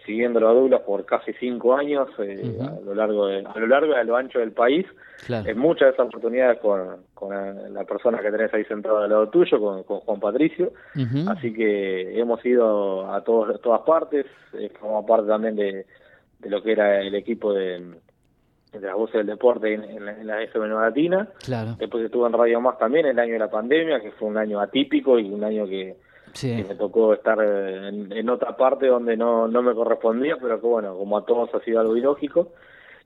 siguiendo 0.05 0.39
a 0.47 0.53
Douglas 0.53 0.81
por 0.81 1.05
casi 1.05 1.33
cinco 1.33 1.75
años 1.75 2.09
eh, 2.19 2.57
a 2.61 2.79
lo 2.83 2.95
largo 2.95 3.27
de, 3.27 3.43
a 3.45 3.59
lo 3.59 3.67
largo 3.67 3.93
y 3.93 3.95
a 3.95 4.03
lo 4.03 4.15
ancho 4.15 4.39
del 4.39 4.51
país 4.51 4.85
Claro. 5.25 5.47
en 5.47 5.57
muchas 5.59 5.89
de 5.89 5.93
esas 5.93 6.07
oportunidades 6.07 6.59
con, 6.59 7.03
con 7.13 7.29
la, 7.73 7.83
persona 7.83 8.19
que 8.21 8.31
tenés 8.31 8.51
ahí 8.55 8.65
sentada 8.65 9.03
al 9.03 9.09
lado 9.11 9.29
tuyo, 9.29 9.59
con, 9.59 9.83
con 9.83 9.99
Juan 9.99 10.19
Patricio. 10.19 10.73
Así 11.27 11.53
que 11.53 12.19
hemos 12.19 12.43
ido 12.43 13.13
a 13.13 13.23
todos, 13.23 13.61
todas 13.61 13.81
partes, 13.81 14.25
eh, 14.53 14.71
formamos 14.79 15.05
parte 15.05 15.27
también 15.27 15.55
de, 15.55 15.85
de 16.39 16.49
lo 16.49 16.63
que 16.63 16.71
era 16.71 17.01
el 17.01 17.13
equipo 17.13 17.53
de, 17.53 17.79
de 18.71 18.79
las 18.81 18.95
voces 18.95 19.17
del 19.17 19.27
deporte 19.27 19.73
en, 19.73 19.83
en 19.83 20.05
la, 20.05 20.11
en 20.19 20.25
la 20.25 20.41
FM 20.41 20.69
Latina. 20.69 21.29
Claro. 21.45 21.75
Después 21.77 22.03
estuve 22.03 22.25
en 22.25 22.33
Radio 22.33 22.59
Más 22.59 22.79
también 22.79 23.05
el 23.05 23.19
año 23.19 23.33
de 23.33 23.39
la 23.39 23.51
pandemia, 23.51 23.99
que 23.99 24.11
fue 24.11 24.27
un 24.27 24.37
año 24.37 24.59
atípico 24.59 25.19
y 25.19 25.29
un 25.29 25.43
año 25.43 25.67
que, 25.67 25.97
Sí. 26.33 26.55
que 26.57 26.63
me 26.63 26.75
tocó 26.75 27.13
estar 27.13 27.37
eh, 27.41 27.89
en, 27.89 28.11
en 28.11 28.29
otra 28.29 28.55
parte 28.55 28.87
donde 28.87 29.17
no, 29.17 29.47
no 29.47 29.61
me 29.61 29.73
correspondía, 29.73 30.37
pero 30.41 30.61
que 30.61 30.67
bueno, 30.67 30.97
como 30.97 31.17
a 31.17 31.25
todos 31.25 31.53
ha 31.53 31.59
sido 31.61 31.79
algo 31.79 31.97
ilógico. 31.97 32.49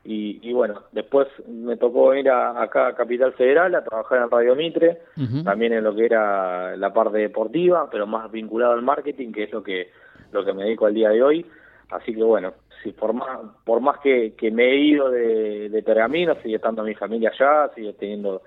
Y, 0.04 0.40
y 0.48 0.54
bueno, 0.54 0.84
después 0.92 1.28
me 1.48 1.78
tocó 1.78 2.14
ir 2.14 2.30
a, 2.30 2.62
acá 2.62 2.88
a 2.88 2.96
Capital 2.96 3.34
Federal 3.34 3.74
a 3.74 3.84
trabajar 3.84 4.22
en 4.22 4.30
Radio 4.30 4.56
Mitre, 4.56 5.00
también 5.44 5.74
en 5.74 5.84
lo 5.84 5.96
que 5.96 6.06
era 6.06 6.78
la 6.78 6.94
parte 6.94 7.18
deportiva, 7.18 7.90
pero 7.90 8.06
más 8.06 8.32
vinculado 8.32 8.74
al 8.74 8.84
marketing, 8.84 9.32
que 9.32 9.44
es 9.44 9.52
lo 9.52 9.64
que 9.64 9.90
lo 10.32 10.46
que 10.46 10.54
me 10.54 10.66
dedico 10.66 10.86
al 10.86 10.94
día 10.94 11.10
de 11.10 11.24
hoy. 11.24 11.46
Así 11.90 12.14
que 12.14 12.22
bueno, 12.22 12.54
si 12.84 12.92
por 12.92 13.14
más 13.14 13.40
por 13.64 13.82
más 13.82 13.98
que, 14.00 14.36
que 14.36 14.52
me 14.52 14.66
he 14.66 14.76
ido 14.76 15.10
de, 15.10 15.70
de 15.70 15.82
Pergamino, 15.82 16.36
sigue 16.44 16.58
estando 16.58 16.84
mi 16.84 16.94
familia 16.94 17.32
allá, 17.32 17.72
sigue 17.74 17.94
teniendo 17.94 18.44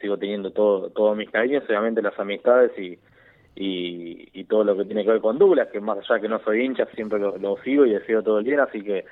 sigo 0.00 0.18
teniendo 0.18 0.50
todo 0.50 0.90
todos 0.90 1.16
mis 1.16 1.30
cariños, 1.30 1.62
obviamente 1.68 2.02
las 2.02 2.18
amistades 2.18 2.76
y, 2.80 2.98
y, 3.56 4.28
y 4.32 4.44
todo 4.44 4.62
lo 4.64 4.76
que 4.76 4.84
tiene 4.84 5.02
que 5.04 5.10
ver 5.10 5.20
con 5.20 5.38
Douglas, 5.38 5.68
que 5.72 5.80
más 5.80 5.98
allá 5.98 6.20
que 6.20 6.28
no 6.28 6.38
soy 6.40 6.64
hincha, 6.64 6.86
siempre 6.94 7.18
lo, 7.18 7.36
lo 7.38 7.56
sigo 7.64 7.84
y 7.86 7.90
le 7.90 8.04
sigo 8.06 8.22
todo 8.22 8.38
el 8.38 8.44
día, 8.44 8.62
así 8.62 8.82
que 8.82 9.04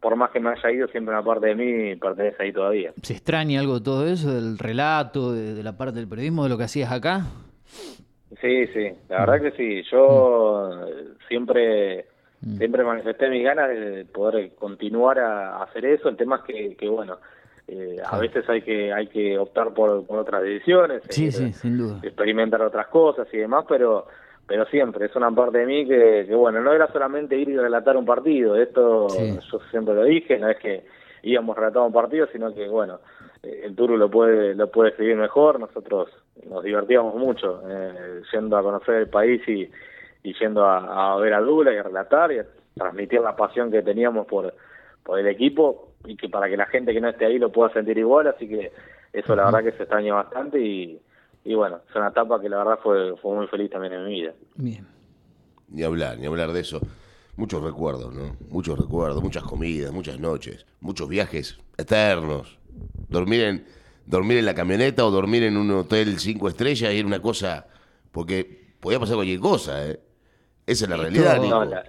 por 0.00 0.16
más 0.16 0.30
que 0.32 0.40
me 0.40 0.50
haya 0.50 0.70
ido, 0.70 0.88
siempre 0.88 1.14
una 1.14 1.24
parte 1.24 1.46
de 1.46 1.54
mí 1.54 1.96
pertenece 1.96 2.42
ahí 2.42 2.52
todavía. 2.52 2.92
¿Se 3.02 3.12
extraña 3.14 3.60
algo 3.60 3.74
de 3.78 3.84
todo 3.84 4.06
eso, 4.06 4.32
del 4.34 4.58
relato, 4.58 5.32
de, 5.32 5.54
de 5.54 5.62
la 5.62 5.76
parte 5.76 5.98
del 5.98 6.08
periodismo, 6.08 6.42
de 6.44 6.50
lo 6.50 6.58
que 6.58 6.64
hacías 6.64 6.90
acá? 6.92 7.22
Sí, 8.40 8.66
sí, 8.68 8.88
la 9.08 9.20
verdad 9.24 9.40
que 9.42 9.50
sí. 9.52 9.82
Yo 9.90 10.70
eh, 10.88 11.04
siempre 11.28 12.06
Mm. 12.40 12.58
siempre 12.58 12.84
manifesté 12.84 13.30
mis 13.30 13.42
ganas 13.42 13.70
de 13.70 14.04
poder 14.04 14.54
continuar 14.56 15.18
a, 15.18 15.56
a 15.56 15.62
hacer 15.64 15.86
eso. 15.86 16.10
El 16.10 16.16
tema 16.18 16.36
es 16.36 16.42
que, 16.42 16.76
que 16.76 16.88
bueno, 16.90 17.16
eh, 17.68 17.96
a 18.04 18.18
veces 18.18 18.48
hay 18.48 18.62
que 18.62 18.92
hay 18.92 19.06
que 19.06 19.38
optar 19.38 19.72
por, 19.72 20.06
por 20.06 20.18
otras 20.18 20.42
decisiones, 20.42 21.02
Sí, 21.08 21.28
eh, 21.28 21.32
sí, 21.32 21.52
sin 21.52 21.78
duda. 21.78 22.00
experimentar 22.02 22.60
otras 22.62 22.88
cosas 22.88 23.26
y 23.32 23.38
demás, 23.38 23.64
pero 23.68 24.06
pero 24.46 24.66
siempre 24.66 25.06
es 25.06 25.16
una 25.16 25.30
parte 25.30 25.58
de 25.58 25.66
mí 25.66 25.86
que, 25.88 26.26
que 26.28 26.34
bueno, 26.34 26.60
no 26.60 26.70
era 26.72 26.86
solamente 26.92 27.34
ir 27.38 27.48
y 27.48 27.56
relatar 27.56 27.96
un 27.96 28.04
partido. 28.04 28.56
Esto 28.56 29.08
Sí. 29.08 29.38
yo 29.50 29.58
siempre 29.70 29.94
lo 29.94 30.04
dije, 30.04 30.38
no 30.38 30.50
es 30.50 30.58
que 30.58 30.84
íbamos 31.22 31.56
a 31.56 31.60
relatar 31.60 31.82
un 31.82 31.92
partido, 31.94 32.26
sino 32.30 32.52
que 32.54 32.68
bueno, 32.68 33.00
eh, 33.42 33.62
el 33.64 33.74
Turu 33.74 33.96
lo 33.96 34.10
puede 34.10 34.54
lo 34.54 34.70
puede 34.70 34.90
escribir 34.90 35.16
mejor. 35.16 35.58
Nosotros 35.58 36.10
nos 36.46 36.62
divertíamos 36.62 37.14
mucho 37.14 37.62
eh, 37.66 38.20
yendo 38.34 38.58
a 38.58 38.62
conocer 38.62 38.96
el 38.96 39.08
país 39.08 39.40
y, 39.48 39.70
y 40.22 40.34
yendo 40.38 40.62
a, 40.66 41.14
a 41.14 41.16
ver 41.16 41.32
a 41.32 41.40
Dula 41.40 41.72
y 41.72 41.78
a 41.78 41.82
relatar 41.82 42.30
y 42.32 42.40
a 42.40 42.46
transmitir 42.76 43.20
la 43.22 43.34
pasión 43.36 43.70
que 43.70 43.80
teníamos 43.80 44.26
por, 44.26 44.52
por 45.02 45.18
el 45.18 45.26
equipo 45.28 45.93
y 46.06 46.16
que 46.16 46.28
para 46.28 46.48
que 46.48 46.56
la 46.56 46.66
gente 46.66 46.92
que 46.92 47.00
no 47.00 47.08
esté 47.08 47.26
ahí 47.26 47.38
lo 47.38 47.50
pueda 47.52 47.72
sentir 47.72 47.98
igual, 47.98 48.26
así 48.28 48.48
que 48.48 48.72
eso 49.12 49.34
la 49.36 49.44
verdad 49.46 49.62
que 49.64 49.72
se 49.76 49.84
extraña 49.84 50.14
bastante 50.14 50.60
y, 50.60 51.00
y 51.44 51.54
bueno, 51.54 51.80
es 51.88 51.96
una 51.96 52.08
etapa 52.08 52.40
que 52.40 52.48
la 52.48 52.58
verdad 52.58 52.78
fue, 52.82 53.16
fue 53.18 53.34
muy 53.36 53.46
feliz 53.46 53.70
también 53.70 53.92
en 53.94 54.04
mi 54.06 54.20
vida. 54.20 54.32
Bien. 54.56 54.86
Ni 55.68 55.82
hablar, 55.82 56.18
ni 56.18 56.26
hablar 56.26 56.52
de 56.52 56.60
eso. 56.60 56.80
Muchos 57.36 57.62
recuerdos, 57.64 58.14
¿no? 58.14 58.36
Muchos 58.50 58.78
recuerdos, 58.78 59.22
muchas 59.22 59.42
comidas, 59.42 59.92
muchas 59.92 60.20
noches, 60.20 60.66
muchos 60.80 61.08
viajes 61.08 61.58
eternos. 61.76 62.58
Dormir 63.08 63.40
en, 63.42 63.64
dormir 64.06 64.38
en 64.38 64.44
la 64.44 64.54
camioneta 64.54 65.04
o 65.04 65.10
dormir 65.10 65.42
en 65.42 65.56
un 65.56 65.70
hotel 65.72 66.18
cinco 66.20 66.48
estrellas 66.48 66.92
era 66.92 67.06
una 67.06 67.20
cosa. 67.20 67.66
Porque 68.12 68.74
podía 68.78 69.00
pasar 69.00 69.16
cualquier 69.16 69.40
cosa, 69.40 69.84
¿eh? 69.88 69.98
Esa 70.66 70.84
es 70.84 70.90
la 70.90 70.96
realidad, 70.96 71.40
Nico. 71.40 71.54
No, 71.56 71.64
la- 71.64 71.84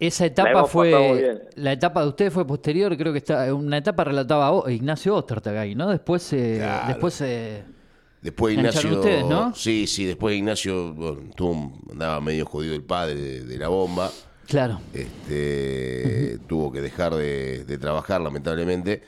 Esa 0.00 0.26
etapa 0.26 0.64
fue. 0.66 1.48
La 1.54 1.72
etapa 1.72 2.02
de 2.02 2.08
usted 2.08 2.30
fue 2.32 2.46
posterior, 2.46 2.96
creo 2.96 3.12
que 3.12 3.18
está. 3.18 3.52
Una 3.54 3.78
etapa 3.78 4.04
relataba 4.04 4.70
Ignacio 4.70 5.14
Ostertagay, 5.16 5.74
¿no? 5.74 5.88
Después. 5.90 6.32
eh, 6.32 6.56
Claro. 6.58 6.88
Después. 6.88 7.20
eh, 7.20 7.64
Después 8.20 8.54
Ignacio. 8.56 8.90
ustedes, 8.98 9.24
¿no? 9.26 9.54
Sí, 9.54 9.86
sí, 9.86 10.06
después 10.06 10.34
Ignacio 10.36 10.94
bueno, 10.94 11.20
tuvo 11.36 11.50
un- 11.50 11.80
andaba 11.92 12.20
medio 12.22 12.46
jodido 12.46 12.74
el 12.74 12.82
padre 12.82 13.14
de, 13.16 13.44
de 13.44 13.58
la 13.58 13.68
bomba. 13.68 14.10
claro. 14.48 14.80
Este, 14.92 16.38
Tuvo 16.46 16.72
que 16.72 16.80
dejar 16.80 17.14
de, 17.14 17.64
de 17.64 17.78
trabajar, 17.78 18.20
lamentablemente. 18.20 19.02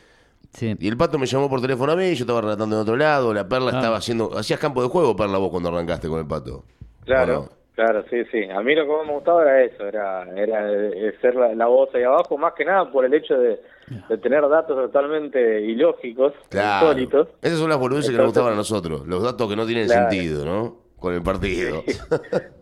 Sí. 0.52 0.74
Y 0.78 0.88
el 0.88 0.96
pato 0.96 1.18
me 1.18 1.26
llamó 1.26 1.48
por 1.50 1.60
teléfono 1.60 1.92
a 1.92 1.96
mí, 1.96 2.14
yo 2.14 2.24
estaba 2.24 2.40
relatando 2.40 2.76
en 2.76 2.82
otro 2.82 2.96
lado, 2.96 3.32
la 3.34 3.46
perla 3.48 3.72
Ah. 3.72 3.76
estaba 3.78 3.96
haciendo. 3.98 4.36
Hacías 4.38 4.58
campo 4.60 4.82
de 4.82 4.88
juego, 4.88 5.14
perla, 5.16 5.38
vos 5.38 5.50
cuando 5.50 5.68
arrancaste 5.68 6.08
con 6.08 6.18
el 6.20 6.26
pato. 6.26 6.64
Claro. 7.04 7.50
Claro, 7.76 8.04
sí, 8.10 8.24
sí. 8.32 8.42
A 8.50 8.60
mí 8.62 8.74
lo 8.74 8.84
que 8.84 8.92
más 8.92 9.06
me 9.06 9.12
gustaba 9.12 9.42
era 9.42 9.62
eso, 9.62 9.86
era, 9.86 10.24
era 10.34 10.72
eh, 10.72 11.14
ser 11.20 11.36
la, 11.36 11.54
la 11.54 11.66
voz 11.66 11.94
ahí 11.94 12.02
abajo, 12.02 12.36
más 12.36 12.54
que 12.54 12.64
nada 12.64 12.90
por 12.90 13.04
el 13.04 13.14
hecho 13.14 13.38
de, 13.38 13.60
de 14.08 14.18
tener 14.18 14.40
datos 14.48 14.76
totalmente 14.76 15.60
ilógicos, 15.60 16.32
Claro. 16.48 16.86
insólitos. 16.88 17.28
Esas 17.42 17.58
son 17.60 17.68
las 17.70 17.78
boludeces 17.78 18.10
que 18.10 18.16
nos 18.16 18.26
gustaban 18.26 18.54
a 18.54 18.56
nosotros, 18.56 19.06
los 19.06 19.22
datos 19.22 19.48
que 19.48 19.54
no 19.56 19.64
tienen 19.66 19.86
Claro. 19.86 20.10
sentido, 20.10 20.44
¿no? 20.44 20.78
Con 20.98 21.14
el 21.14 21.22
partido. 21.22 21.82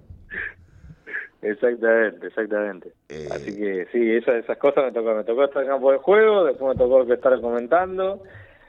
Exactamente, 1.43 2.27
exactamente. 2.29 2.93
Eh. 3.11 3.29
Así 3.31 3.55
que 3.55 3.87
sí, 3.93 4.13
esas, 4.17 4.37
esas 4.37 4.57
cosas 4.57 4.85
me 4.85 4.93
tocó. 4.93 5.15
Me 5.15 5.25
tocó 5.25 5.45
estar 5.45 5.63
en 5.63 5.69
campo 5.69 5.93
de 5.93 5.99
juego, 5.99 6.45
después 6.45 6.75
me 6.77 6.83
tocó 6.83 7.03
estar 7.13 7.39
comentando, 7.41 8.23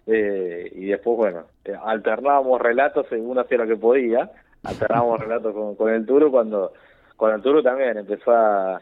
eh, 0.08 0.70
y 0.76 0.88
después, 0.88 1.16
bueno, 1.18 1.46
alternábamos 1.86 2.62
relatos 2.62 3.06
según 3.10 3.40
hacía 3.40 3.60
lo 3.60 3.68
que 3.68 3.78
podía. 3.78 4.30
Alternamos 4.66 5.20
relatos 5.20 5.54
con, 5.54 5.76
con 5.76 5.94
el 5.94 6.06
Turu 6.06 6.32
cuando, 6.32 6.74
cuando 7.16 7.38
el 7.38 7.42
Turu 7.42 7.64
también 7.64 7.98
empezó 7.98 8.32
a, 8.32 8.82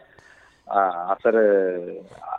a 0.68 1.14
hacer, 1.14 1.36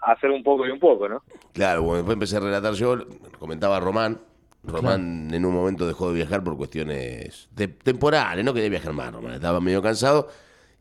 a 0.02 0.12
hacer 0.12 0.30
un 0.30 0.42
poco 0.42 0.66
y 0.66 0.70
un 0.70 0.80
poco, 0.80 1.08
¿no? 1.08 1.22
Claro, 1.52 1.82
bueno, 1.82 1.96
después 1.98 2.14
empecé 2.14 2.36
a 2.36 2.40
relatar 2.40 2.72
yo, 2.74 2.96
comentaba 3.38 3.78
Román. 3.80 4.18
Román 4.66 5.28
en 5.32 5.44
un 5.44 5.54
momento 5.54 5.86
dejó 5.86 6.08
de 6.08 6.14
viajar 6.14 6.42
por 6.42 6.56
cuestiones 6.56 7.48
de- 7.54 7.68
temporales, 7.68 8.42
no 8.44 8.54
quería 8.54 8.70
viajar 8.70 8.94
más, 8.94 9.12
Román, 9.12 9.32
estaba 9.34 9.60
medio 9.60 9.82
cansado 9.82 10.28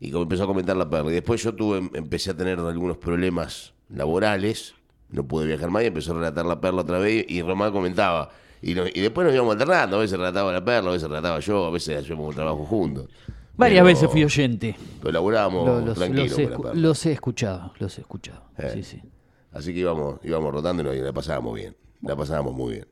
y 0.00 0.10
como 0.10 0.22
empezó 0.22 0.44
a 0.44 0.46
comentar 0.46 0.74
la 0.76 0.88
perla. 0.88 1.10
Y 1.10 1.14
después 1.14 1.42
yo 1.42 1.54
tuve, 1.54 1.90
empecé 1.92 2.30
a 2.30 2.36
tener 2.36 2.58
algunos 2.58 2.96
problemas 2.96 3.74
laborales, 3.90 4.74
no 5.10 5.24
pude 5.24 5.46
viajar 5.46 5.68
más 5.70 5.82
y 5.82 5.86
empezó 5.88 6.12
a 6.12 6.14
relatar 6.16 6.46
la 6.46 6.60
perla 6.62 6.80
otra 6.80 6.98
vez 6.98 7.26
y 7.28 7.42
Román 7.42 7.72
comentaba. 7.72 8.30
Y, 8.66 8.74
no- 8.74 8.86
y 8.86 9.00
después 9.00 9.26
nos 9.26 9.34
íbamos 9.34 9.52
alternando, 9.52 9.96
a 9.98 10.00
veces 10.00 10.18
relataba 10.18 10.50
la 10.52 10.64
perla, 10.64 10.88
a 10.88 10.92
veces 10.94 11.06
relataba 11.08 11.38
yo, 11.40 11.66
a 11.66 11.70
veces 11.70 11.98
hacíamos 11.98 12.28
un 12.30 12.34
trabajo 12.34 12.64
juntos. 12.64 13.08
Varias 13.56 13.82
Pero- 13.82 13.86
veces 13.86 14.10
fui 14.10 14.24
oyente. 14.24 14.74
Pero 15.00 15.12
laburábamos 15.12 15.66
Lo- 15.66 15.80
los, 15.80 15.98
tranquilos 15.98 16.30
los 16.30 16.38
he, 16.38 16.42
con 16.44 16.50
la 16.50 16.56
escu- 16.56 16.62
perla. 16.62 16.80
los 16.80 17.06
he 17.06 17.12
escuchado, 17.12 17.74
los 17.78 17.98
he 17.98 18.00
escuchado. 18.00 18.42
Eh. 18.58 18.70
Sí, 18.72 18.82
sí. 18.82 19.02
Así 19.52 19.74
que 19.74 19.80
íbamos, 19.80 20.18
íbamos 20.24 20.50
rotando 20.52 20.82
y 20.82 20.86
nos- 20.86 20.96
la 20.96 21.12
pasábamos 21.12 21.54
bien. 21.54 21.76
La 22.02 22.16
pasábamos 22.16 22.54
muy 22.54 22.72
bien. 22.74 22.86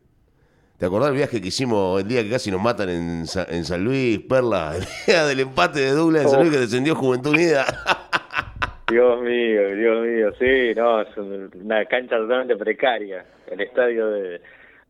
¿Te 0.76 0.86
acordás 0.86 1.08
del 1.08 1.16
viaje 1.18 1.40
que 1.40 1.48
hicimos 1.48 2.00
el 2.02 2.08
día 2.08 2.22
que 2.22 2.30
casi 2.30 2.50
nos 2.50 2.60
matan 2.60 2.88
en, 2.90 3.26
Sa- 3.26 3.46
en 3.48 3.64
San 3.64 3.82
Luis, 3.84 4.18
Perla? 4.28 4.74
El 4.76 4.84
día 5.06 5.24
del 5.24 5.40
empate 5.40 5.80
de 5.80 5.92
Douglas 5.92 6.24
en 6.24 6.28
San. 6.28 6.40
Luis 6.40 6.52
que 6.52 6.58
descendió 6.58 6.94
Juventud 6.96 7.30
Unida. 7.30 7.64
Dios 8.90 9.22
mío, 9.22 9.74
Dios 9.74 10.06
mío, 10.06 10.32
sí, 10.38 10.74
no, 10.76 11.00
es 11.00 11.16
un- 11.16 11.50
una 11.64 11.84
cancha 11.86 12.16
totalmente 12.18 12.56
precaria. 12.56 13.24
El 13.50 13.60
estadio 13.62 14.08
de, 14.10 14.40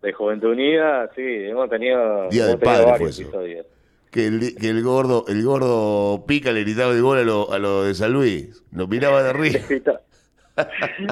de 0.02 0.12
Juventud 0.12 0.50
Unida, 0.50 1.10
sí, 1.14 1.22
hemos 1.24 1.70
tenido, 1.70 2.28
Día 2.28 2.46
hemos 2.46 2.48
del 2.48 2.58
tenido 2.58 2.60
padre 2.60 2.94
fue 2.94 3.10
eso. 3.10 3.22
episodios. 3.22 3.66
que 4.10 4.26
el, 4.26 4.56
que 4.56 4.68
el 4.70 4.82
gordo 4.82 5.24
el 5.28 5.42
gordo 5.44 6.24
pica 6.26 6.52
le 6.52 6.62
gritaba 6.62 6.92
el 6.92 7.02
gol 7.02 7.18
a 7.18 7.22
lo, 7.22 7.52
a 7.52 7.58
lo 7.58 7.84
de 7.84 7.94
San 7.94 8.12
Luis. 8.12 8.62
Nos 8.70 8.88
miraba 8.88 9.22
de 9.22 9.30
Le 9.48 9.58
arriba. 9.58 9.60
gritaba, 9.68 10.00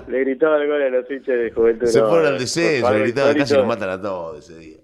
le 0.07 0.20
gritaba 0.20 0.62
el 0.62 0.68
gol 0.68 0.83
a 0.83 0.88
los 0.90 1.11
hinchas 1.11 1.38
de 1.38 1.50
Juventud. 1.50 1.87
Se 1.87 2.00
no, 2.00 2.09
fueron 2.09 2.26
al 2.29 2.38
descenso, 2.38 2.92
le 2.92 3.00
gritaban 3.00 3.37
casi 3.37 3.57
nos 3.57 3.66
matan 3.66 3.90
a 3.90 4.00
todos 4.00 4.38
ese 4.38 4.59
día. 4.59 4.79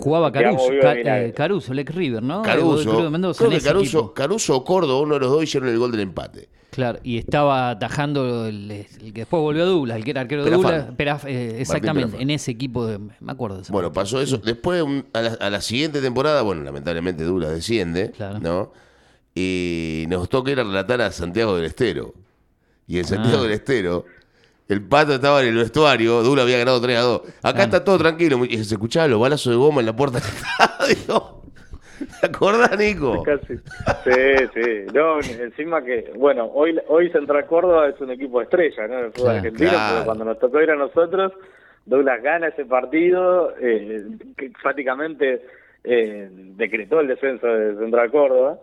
Jugaba 0.00 0.32
Caruso, 0.32 0.68
Ca- 0.80 0.94
eh, 1.24 1.32
Caruso, 1.34 1.74
Lex 1.74 1.94
River, 1.94 2.22
¿no? 2.22 2.42
Caruso, 2.42 2.90
Club 2.90 3.04
de 3.04 3.10
Mendoza, 3.10 3.38
creo 3.46 3.58
que 3.58 3.64
Caruso. 3.64 4.14
Caruso 4.14 4.56
o 4.56 4.64
Córdoba, 4.64 5.00
uno 5.00 5.14
de 5.14 5.20
los 5.20 5.30
dos 5.30 5.42
hicieron 5.44 5.68
el 5.68 5.78
gol 5.78 5.90
del 5.92 6.00
empate. 6.00 6.48
Claro, 6.70 7.00
y 7.02 7.18
estaba 7.18 7.70
atajando 7.70 8.46
el, 8.46 8.70
el 8.70 9.12
que 9.12 9.22
después 9.22 9.40
volvió 9.40 9.64
a 9.64 9.66
Douglas, 9.66 9.96
el 9.96 10.04
que 10.04 10.10
era 10.12 10.20
arquero 10.20 10.44
de. 10.44 10.50
Douglas. 10.52 10.86
Peraf- 10.96 11.24
eh, 11.26 11.56
exactamente, 11.60 12.22
en 12.22 12.30
ese 12.30 12.52
equipo, 12.52 12.86
de, 12.86 12.98
me 12.98 13.32
acuerdo 13.32 13.56
de 13.56 13.62
ese 13.62 13.72
Bueno, 13.72 13.92
pasó 13.92 14.20
eso. 14.20 14.38
Después, 14.38 14.80
un- 14.82 15.04
a, 15.12 15.20
la, 15.20 15.28
a 15.34 15.50
la 15.50 15.60
siguiente 15.60 16.00
temporada, 16.00 16.42
bueno, 16.42 16.62
lamentablemente 16.62 17.24
Douglas 17.24 17.50
desciende, 17.50 18.12
Claro. 18.12 18.38
¿no? 18.38 18.72
Y 19.34 20.04
nos 20.08 20.28
toca 20.28 20.50
ir 20.50 20.60
a 20.60 20.64
relatar 20.64 21.00
a 21.00 21.10
Santiago 21.12 21.56
del 21.56 21.64
Estero. 21.66 22.14
Y 22.86 22.98
en 22.98 23.04
Santiago 23.04 23.38
Ah. 23.38 23.42
del 23.42 23.52
Estero, 23.52 24.04
el 24.72 24.82
pato 24.82 25.14
estaba 25.14 25.42
en 25.42 25.48
el 25.48 25.56
vestuario, 25.56 26.22
Douglas 26.22 26.44
había 26.44 26.58
ganado 26.58 26.80
3 26.80 26.96
a 26.98 27.00
2. 27.02 27.20
Acá 27.20 27.32
Claro. 27.52 27.60
está 27.64 27.84
todo 27.84 27.98
tranquilo. 27.98 28.44
Y 28.44 28.56
se 28.64 28.74
escuchaban 28.74 29.10
los 29.10 29.20
balazos 29.20 29.52
de 29.52 29.56
goma 29.58 29.80
en 29.80 29.86
la 29.86 29.96
puerta 29.96 30.18
del 30.18 30.28
estadio. 30.28 31.36
¿Te 32.20 32.26
acordás, 32.28 32.78
Nico? 32.78 33.22
Casi. 33.22 33.56
Sí, 33.56 34.46
sí. 34.54 34.86
No, 34.94 35.20
encima 35.20 35.84
que, 35.84 36.12
bueno, 36.16 36.50
hoy 36.54 36.78
hoy 36.88 37.10
Central 37.10 37.44
Córdoba 37.46 37.88
es 37.88 38.00
un 38.00 38.10
equipo 38.10 38.40
estrella, 38.40 38.86
¿no? 38.88 38.98
El 39.00 39.12
fútbol 39.12 39.24
Claro. 39.24 39.36
argentino, 39.38 39.70
Claro. 39.70 39.92
pero 39.94 40.04
cuando 40.06 40.24
nos 40.24 40.38
tocó 40.38 40.62
ir 40.62 40.70
a 40.70 40.76
nosotros, 40.76 41.32
Douglas 41.84 42.22
gana 42.22 42.48
ese 42.48 42.64
partido, 42.64 43.52
eh, 43.60 44.06
que 44.36 44.50
prácticamente 44.62 45.42
eh, 45.84 46.28
decretó 46.30 47.00
el 47.00 47.08
descenso 47.08 47.46
de 47.46 47.74
Central 47.76 48.10
Córdoba. 48.10 48.58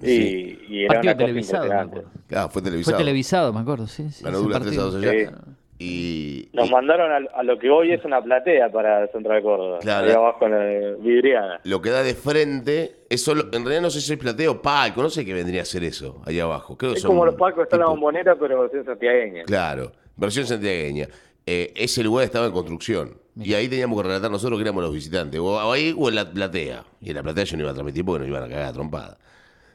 Y, 0.00 0.06
Sí. 0.06 0.58
y 0.68 0.84
era 0.84 0.94
Partido 0.94 1.12
una 1.12 1.14
cosa 1.14 1.26
televisado, 1.26 1.68
me 1.68 1.74
acuerdo. 1.74 2.08
Ah, 2.30 2.42
fue 2.42 2.50
Fue 2.52 2.62
televisado. 2.62 2.98
televisado, 2.98 3.52
me 3.52 3.60
acuerdo, 3.60 3.86
sí. 3.86 4.10
sí 4.10 4.24
Ganó 4.24 4.36
ese 4.38 4.42
Douglas 4.44 4.62
3 4.62 4.78
a 4.78 4.82
2 4.82 4.94
partido. 4.94 5.10
allá. 5.12 5.28
Sí. 5.30 5.54
Y, 5.80 6.48
Nos 6.54 6.68
y 6.68 6.72
mandaron 6.72 7.12
a, 7.12 7.38
a 7.38 7.42
lo 7.44 7.56
que 7.58 7.70
hoy 7.70 7.92
es 7.92 8.04
una 8.04 8.20
platea 8.20 8.68
para 8.72 9.06
Central 9.08 9.42
Córdoba. 9.42 9.78
Claro. 9.80 10.06
Ahí 10.08 10.12
abajo 10.12 10.46
en 10.46 10.50
la 10.52 10.96
vidriada. 10.98 11.60
lo 11.62 11.80
que 11.80 11.90
da 11.90 12.02
de 12.02 12.14
frente, 12.14 12.96
es 13.08 13.22
solo, 13.22 13.44
en 13.52 13.62
realidad 13.62 13.82
no 13.82 13.90
sé 13.90 14.00
si 14.00 14.12
es 14.12 14.18
plateo 14.18 14.52
o 14.52 14.62
palco, 14.62 15.02
no 15.02 15.08
sé 15.10 15.24
qué 15.24 15.32
vendría 15.34 15.62
a 15.62 15.64
ser 15.64 15.84
eso, 15.84 16.20
allá 16.26 16.42
abajo. 16.44 16.76
Creo 16.76 16.94
Es 16.94 17.00
son 17.02 17.10
como 17.10 17.24
los 17.26 17.36
palcos 17.36 17.62
está 17.64 17.76
en 17.76 17.80
la 17.80 17.86
tipo- 17.86 17.92
bombonera, 17.94 18.36
pero 18.36 18.60
versión 18.62 18.84
santiagueña. 18.84 19.44
Claro, 19.44 19.92
versión 20.16 20.46
santiagueña. 20.46 21.06
Eh, 21.46 21.72
ese 21.76 22.02
lugar 22.02 22.24
estaba 22.24 22.46
en 22.46 22.52
construcción. 22.52 23.16
Y 23.40 23.54
ahí 23.54 23.68
teníamos 23.68 24.02
que 24.02 24.08
relatar 24.08 24.32
nosotros 24.32 24.58
que 24.58 24.62
éramos 24.64 24.82
los 24.82 24.92
visitantes. 24.92 25.38
O 25.40 25.70
ahí 25.72 25.94
o 25.96 26.08
en 26.08 26.16
la 26.16 26.28
platea. 26.28 26.84
Y 27.00 27.10
en 27.10 27.14
la 27.16 27.22
platea 27.22 27.44
yo 27.44 27.56
no 27.56 27.62
iba 27.62 27.70
a 27.70 27.74
transmitir 27.74 28.04
porque 28.04 28.18
nos 28.18 28.28
iban 28.28 28.42
a 28.42 28.48
cagar 28.48 28.64
a 28.64 28.72
trompada. 28.72 29.16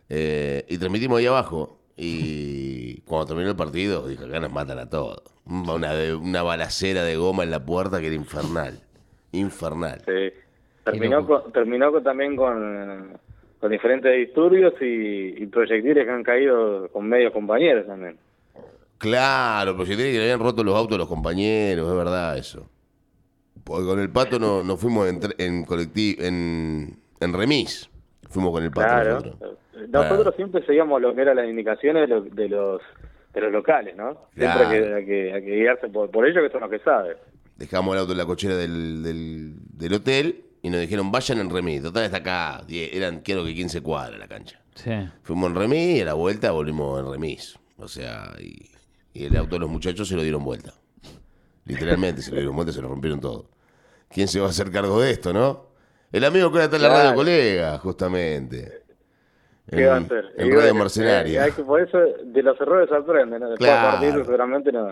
Eh, 0.10 0.66
y 0.70 0.78
transmitimos 0.78 1.20
ahí 1.20 1.26
abajo. 1.28 1.80
Y 1.96 3.02
cuando 3.06 3.28
terminó 3.28 3.50
el 3.50 3.56
partido, 3.56 4.08
dije, 4.08 4.24
acá 4.26 4.40
nos 4.40 4.52
matan 4.52 4.80
a 4.80 4.90
todos. 4.90 5.22
Una, 5.46 5.92
una 6.20 6.42
balacera 6.44 7.04
de 7.04 7.16
goma 7.18 7.44
en 7.44 7.52
la 7.52 7.66
puerta 7.66 8.00
que 8.00 8.08
era 8.08 8.16
infernal. 8.16 8.80
Infernal. 9.32 10.02
Sí. 10.06 10.34
Terminó, 10.86 11.26
con- 11.26 11.52
terminó 11.52 11.92
con- 11.92 12.04
también 12.04 12.36
con, 12.36 13.18
con 13.60 13.72
diferentes 13.72 14.14
disturbios 14.16 14.74
y, 14.82 15.44
y 15.44 15.46
proyectiles 15.48 16.06
que 16.06 16.12
han 16.12 16.24
caído 16.24 16.90
con 16.90 17.08
medios 17.08 17.32
compañeros 17.34 17.86
también. 17.88 18.18
Claro, 18.98 19.76
tiene 19.76 19.98
que 19.98 20.12
le 20.18 20.22
habían 20.24 20.40
roto 20.40 20.64
los 20.64 20.76
autos 20.76 20.96
a 20.96 21.00
los 21.00 21.08
compañeros, 21.10 21.90
es 21.90 21.96
verdad 21.98 22.38
eso. 22.38 22.70
Porque 23.64 23.86
con 23.86 24.00
el 24.00 24.10
pato 24.10 24.40
no, 24.40 24.64
nos 24.64 24.80
fuimos 24.80 25.08
en 25.38 25.66
colectivo, 25.66 26.24
en, 26.24 26.98
en 27.20 27.34
remis. 27.34 27.90
Fuimos 28.30 28.52
con 28.52 28.64
el 28.64 28.72
pato 28.72 28.88
Claro. 28.88 29.14
nosotros. 29.20 29.58
Nosotros 29.90 30.22
Claro. 30.22 30.32
siempre 30.34 30.66
seguíamos 30.66 31.02
lo 31.02 31.14
que 31.16 31.22
eran 31.22 31.36
las 31.38 31.48
indicaciones 31.48 32.08
de, 32.10 32.16
lo- 32.16 32.22
de 32.22 32.50
los 32.50 32.82
de 33.34 33.42
los 33.42 33.52
locales, 33.52 33.96
¿no? 33.96 34.12
Siempre 34.36 34.46
Claro. 34.46 34.70
hay 34.70 34.80
que, 34.80 34.94
hay 34.94 35.06
que, 35.06 35.34
hay 35.34 35.44
que 35.44 35.56
guiarse 35.56 35.88
por, 35.90 36.12
por 36.12 36.28
ellos 36.28 36.44
que 36.46 36.52
son 36.52 36.62
los 36.62 36.70
que 36.70 36.78
saben. 36.80 37.18
Dejamos 37.58 37.96
el 37.96 38.02
auto 38.02 38.12
en 38.12 38.18
la 38.20 38.26
cochera 38.28 38.56
del, 38.56 39.02
del, 39.02 39.54
del 39.76 39.94
hotel 39.94 40.46
y 40.62 40.70
nos 40.70 40.80
dijeron, 40.82 41.12
vayan 41.12 41.40
en 41.40 41.50
remis. 41.50 41.82
Total, 41.82 42.04
está 42.04 42.18
acá. 42.18 42.62
Eran, 42.70 43.22
quiero 43.22 43.44
que 43.44 43.56
15 43.56 43.82
cuadras 43.82 44.20
la 44.20 44.28
cancha. 44.28 44.60
Sí. 44.76 44.92
Fuimos 45.24 45.50
en 45.50 45.56
remis 45.56 45.98
y 45.98 46.02
a 46.02 46.06
la 46.06 46.14
vuelta 46.14 46.52
volvimos 46.52 47.00
en 47.00 47.12
remis. 47.12 47.58
O 47.78 47.88
sea, 47.88 48.34
y, 48.40 48.70
y 49.14 49.26
el 49.26 49.36
auto 49.36 49.56
de 49.56 49.60
los 49.62 49.70
muchachos 49.72 50.08
se 50.08 50.16
lo 50.16 50.22
dieron 50.22 50.44
vuelta. 50.46 50.74
Literalmente, 51.66 52.22
se 52.22 52.32
lo 52.32 52.38
dieron 52.38 52.56
vuelta, 52.56 52.72
se 52.74 52.82
lo 52.82 52.90
rompieron 52.90 53.20
todo. 53.20 53.50
¿Quién 54.10 54.28
se 54.28 54.40
va 54.40 54.48
a 54.48 54.50
hacer 54.50 54.70
cargo 54.70 55.02
de 55.02 55.12
esto, 55.12 55.34
no? 55.34 55.68
El 56.12 56.24
amigo 56.26 56.52
que 56.52 56.58
ahora 56.58 56.66
está 56.66 56.76
en 56.76 56.84
la 56.84 56.90
Claro. 56.90 57.04
radio 57.04 57.16
colega, 57.16 57.78
justamente. 57.80 58.83
¿Qué 59.70 59.82
en, 59.84 59.90
va 59.90 59.96
a 59.96 59.98
hacer? 60.00 60.26
En 60.38 60.48
Radio 60.50 60.56
bueno, 60.56 60.74
Mercenaria. 60.76 61.40
eh, 61.42 61.44
hay 61.46 61.52
que, 61.52 61.64
por 61.64 61.82
eso 61.82 61.98
de 61.98 62.44
los 62.44 62.60
errores 62.60 62.90
se 62.90 62.96
aprenden, 62.96 63.40
¿no? 63.42 63.50
Después 63.50 63.70
Claro. 63.70 64.26
seguramente 64.26 64.72
no, 64.72 64.88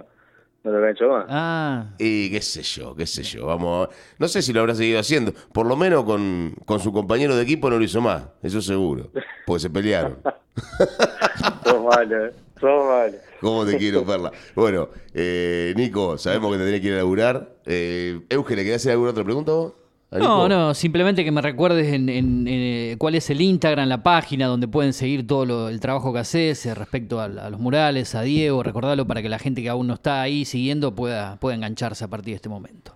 no 0.63 0.71
lo 0.71 0.77
han 0.77 0.89
hecho 0.91 1.09
más. 1.09 1.25
Ah, 1.29 1.85
Y 1.97 2.31
qué 2.31 2.41
sé 2.41 2.63
yo, 2.63 2.95
qué 2.95 3.05
sé 3.05 3.23
yo. 3.23 3.47
Vamos 3.47 3.87
a- 3.87 3.91
No 4.17 4.27
sé 4.27 4.41
si 4.41 4.53
lo 4.53 4.61
habrá 4.61 4.73
seguido 4.75 4.99
haciendo. 4.99 5.33
Por 5.53 5.65
lo 5.65 5.75
menos 5.75 6.05
con, 6.05 6.55
con 6.65 6.79
su 6.79 6.93
compañero 6.93 7.35
de 7.35 7.43
equipo 7.43 7.69
no 7.69 7.77
lo 7.77 7.83
hizo 7.83 7.99
más. 8.01 8.23
Eso 8.41 8.61
seguro. 8.61 9.09
Porque 9.45 9.59
se 9.61 9.69
pelearon. 9.69 10.17
Sos 11.63 11.83
malo, 11.83 12.25
¿eh? 12.27 12.31
Sos 12.59 12.85
malo. 12.85 13.17
¿Cómo 13.41 13.65
te 13.65 13.77
quiero, 13.77 14.05
Perla? 14.05 14.31
Bueno, 14.55 14.89
eh, 15.13 15.73
Nico, 15.75 16.17
sabemos 16.17 16.51
que 16.51 16.59
te 16.59 16.65
tenés 16.65 16.81
que 16.81 16.87
ir 16.87 16.93
a 16.93 16.97
laburar. 16.97 17.49
Eh, 17.65 18.21
Euge, 18.29 18.55
¿le 18.55 18.63
querés 18.63 18.77
hacer 18.81 18.91
alguna 18.91 19.11
otra 19.11 19.23
pregunta 19.23 19.51
vos? 19.51 19.73
¿A 20.13 20.19
No, 20.19 20.49
no, 20.49 20.73
simplemente 20.73 21.23
que 21.23 21.31
me 21.31 21.41
recuerdes 21.41 21.87
en, 21.93 22.09
en- 22.09 22.45
en, 22.45 22.47
eh, 22.47 22.95
cuál 22.97 23.15
es 23.15 23.29
el 23.29 23.39
Instagram, 23.39 23.87
la 23.87 24.03
página 24.03 24.47
donde 24.47 24.67
pueden 24.67 24.91
seguir 24.91 25.25
todo 25.25 25.45
lo- 25.45 25.69
el 25.69 25.79
trabajo 25.79 26.11
que 26.11 26.19
haces 26.19 26.65
eh, 26.65 26.75
respecto 26.75 27.21
a, 27.21 27.25
a 27.25 27.49
los 27.49 27.59
murales, 27.61 28.13
a 28.13 28.21
Diego, 28.21 28.61
recordarlo 28.61 29.07
para 29.07 29.21
que 29.21 29.29
la 29.29 29.39
gente 29.39 29.61
que 29.61 29.69
aún 29.69 29.87
no 29.87 29.93
está 29.93 30.21
ahí 30.21 30.43
siguiendo 30.43 30.93
pueda, 30.93 31.37
pueda 31.37 31.55
engancharse 31.55 32.03
a 32.03 32.09
partir 32.09 32.33
de 32.33 32.35
este 32.35 32.49
momento. 32.49 32.91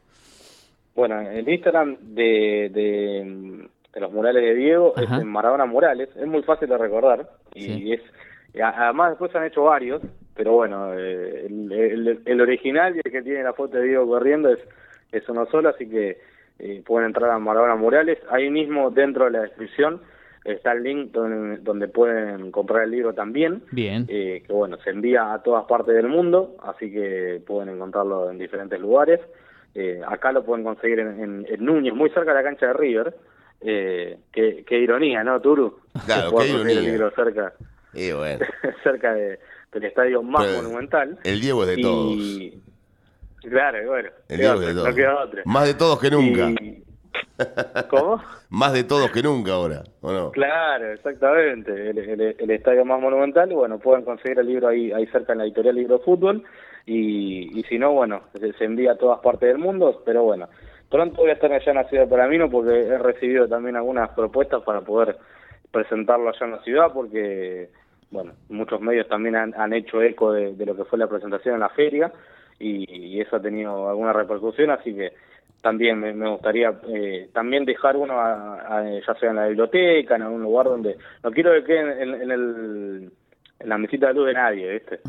Bueno, 0.94 1.22
el 1.22 1.48
Instagram 1.48 1.96
de, 2.02 2.70
de, 2.74 3.68
de 3.94 4.00
los 4.02 4.12
murales 4.12 4.44
de 4.44 4.54
Diego 4.56 4.92
Ajá. 4.98 5.16
es 5.16 5.22
en 5.22 5.28
Maradona 5.30 5.66
Murales, 5.66 6.10
es 6.18 6.28
muy 6.28 6.44
fácil 6.44 6.68
de 6.68 6.78
recordar 6.78 7.30
y 7.54 7.62
Sí. 7.64 7.94
es 7.94 8.02
además 8.62 9.12
después 9.12 9.32
se 9.32 9.38
han 9.38 9.46
hecho 9.46 9.64
varios, 9.64 10.02
pero 10.36 10.52
bueno, 10.54 10.94
eh, 10.94 11.46
el, 11.48 11.72
el- 11.72 12.20
el 12.26 12.42
original 12.42 12.94
y 12.96 13.00
el 13.06 13.12
que 13.12 13.22
tiene 13.22 13.42
la 13.44 13.54
foto 13.54 13.78
de 13.78 13.84
Diego 13.88 14.06
corriendo 14.06 14.50
es, 14.50 14.60
es 15.14 15.28
uno 15.30 15.46
solo, 15.50 15.70
así 15.70 15.88
que 15.88 16.18
eh, 16.60 16.82
pueden 16.86 17.08
entrar 17.08 17.30
a 17.32 17.40
Maradona 17.40 17.76
Murales, 17.76 18.20
ahí 18.30 18.50
mismo 18.50 18.90
dentro 18.92 19.26
de 19.26 19.32
la 19.32 19.42
descripción 19.42 20.02
está 20.44 20.74
el 20.74 20.84
link 20.84 21.12
donde, 21.12 21.58
donde 21.58 21.88
pueden 21.88 22.52
comprar 22.52 22.84
el 22.84 22.92
libro 22.92 23.14
también. 23.14 23.64
Bien. 23.72 24.06
eh, 24.08 24.44
que 24.46 24.54
bueno, 24.54 24.78
se 24.84 24.92
envía 24.92 25.34
a 25.34 25.42
todas 25.42 25.66
partes 25.66 25.96
del 25.96 26.08
mundo, 26.08 26.56
así 26.64 26.92
que 26.92 27.42
pueden 27.48 27.70
encontrarlo 27.70 28.30
en 28.30 28.38
diferentes 28.38 28.80
lugares. 28.80 29.20
Eh, 29.74 30.02
acá 30.08 30.32
lo 30.32 30.46
pueden 30.46 30.64
conseguir 30.64 31.00
en, 31.00 31.20
en- 31.20 31.46
en 31.50 31.66
Núñez, 31.66 31.94
muy 31.94 32.10
cerca 32.12 32.32
de 32.32 32.38
la 32.38 32.44
cancha 32.44 32.68
de 32.68 32.74
River. 32.74 33.16
Eh, 33.62 34.20
qué, 34.32 34.64
qué 34.68 34.78
ironía, 34.80 35.24
¿no, 35.24 35.42
Turu? 35.42 35.80
Claro, 36.06 36.28
Que 36.30 36.32
pueda 36.32 36.46
qué 36.46 36.52
conseguir 36.54 36.72
ironía. 36.78 36.80
El 36.80 36.86
libro 36.86 37.12
cerca, 37.16 37.54
Y 37.94 38.12
bueno, 38.12 38.46
cerca 38.84 39.14
de- 39.16 39.40
del 39.72 39.84
estadio 39.86 40.22
más 40.22 40.46
Pero 40.46 40.62
monumental. 40.62 41.18
el 41.24 41.42
Diego 41.42 41.64
es 41.64 41.70
de 41.70 41.80
Y- 41.80 41.82
todos. 41.82 42.16
Claro, 43.50 43.78
bueno, 43.88 44.10
El 44.30 44.38
de 44.38 44.44
todos. 44.74 44.88
no 44.90 44.96
queda 44.96 45.24
otra. 45.24 45.42
Más 45.46 45.66
de 45.68 45.74
todos 45.74 46.00
que 46.00 46.10
nunca. 46.10 46.50
Y- 46.50 46.84
¿Cómo? 47.90 48.22
Más 48.50 48.74
de 48.74 48.84
todos 48.84 49.12
que 49.12 49.22
nunca 49.22 49.52
ahora, 49.54 49.84
¿o 50.02 50.12
no? 50.12 50.32
Claro, 50.32 50.92
exactamente. 50.94 51.90
El, 51.90 51.98
el- 51.98 52.36
el 52.40 52.52
estadio 52.52 52.86
más 52.86 53.02
monumental. 53.02 53.52
Y 53.52 53.56
bueno, 53.56 53.78
pueden 53.80 54.04
conseguir 54.06 54.40
el 54.40 54.48
libro 54.48 54.68
ahí, 54.70 54.92
ahí 54.92 55.06
cerca 55.08 55.34
en 55.34 55.40
la 55.40 55.44
editorial 55.46 55.76
Libro 55.76 56.00
Fútbol. 56.00 56.44
Y, 56.86 57.58
y 57.60 57.64
si 57.64 57.78
no, 57.78 57.92
bueno, 57.92 58.22
se, 58.40 58.54
se 58.54 58.64
envía 58.64 58.94
a 58.94 58.98
todas 58.98 59.20
partes 59.20 59.50
del 59.50 59.58
mundo. 59.58 60.02
Pero 60.06 60.24
bueno, 60.24 60.48
pronto 60.90 61.18
voy 61.22 61.30
a 61.30 61.34
estar 61.34 61.52
allá 61.52 61.72
en 61.72 61.76
la 61.78 61.90
ciudad 61.90 62.04
de 62.04 62.10
Pergamino 62.10 62.50
porque 62.50 62.80
he 62.88 62.98
recibido 62.98 63.48
también 63.48 63.76
algunas 63.76 64.10
propuestas 64.12 64.62
para 64.64 64.82
poder 64.82 65.18
presentarlo 65.72 66.30
allá 66.30 66.46
en 66.46 66.52
la 66.52 66.64
ciudad. 66.64 66.92
Porque, 66.94 67.70
bueno, 68.12 68.34
muchos 68.50 68.80
medios 68.80 69.08
también 69.10 69.36
han, 69.36 69.54
han 69.60 69.74
hecho 69.74 70.02
eco 70.02 70.32
de, 70.32 70.54
de 70.56 70.66
lo 70.66 70.76
que 70.76 70.86
fue 70.86 70.98
la 71.00 71.08
presentación 71.08 71.56
en 71.56 71.62
la 71.62 71.70
feria. 71.70 72.12
Y, 72.60 72.86
y 72.90 73.22
eso 73.22 73.36
ha 73.36 73.42
tenido 73.42 73.90
alguna 73.90 74.14
repercusión. 74.14 74.72
Así 74.72 74.94
que 74.96 75.14
también 75.62 76.00
me, 76.00 76.14
me 76.14 76.30
gustaría 76.30 76.74
eh, 76.88 77.30
también 77.34 77.66
dejar 77.66 77.98
uno 77.98 78.20
a- 78.20 78.80
a- 78.80 79.00
ya 79.00 79.16
sea 79.20 79.32
en 79.32 79.36
la 79.38 79.48
biblioteca 79.48 80.16
en 80.16 80.22
algún 80.22 80.44
lugar 80.44 80.68
donde 80.68 80.96
no 81.24 81.32
quiero 81.32 81.52
que 81.54 81.64
quede 81.64 82.04
en, 82.04 82.14
en 82.22 82.32
el 82.32 83.12
en 83.60 83.70
la 83.70 83.78
mesita 83.80 84.08
de 84.10 84.14
luz 84.14 84.28
de 84.28 84.34
nadie 84.34 84.72
¿viste? 84.74 85.00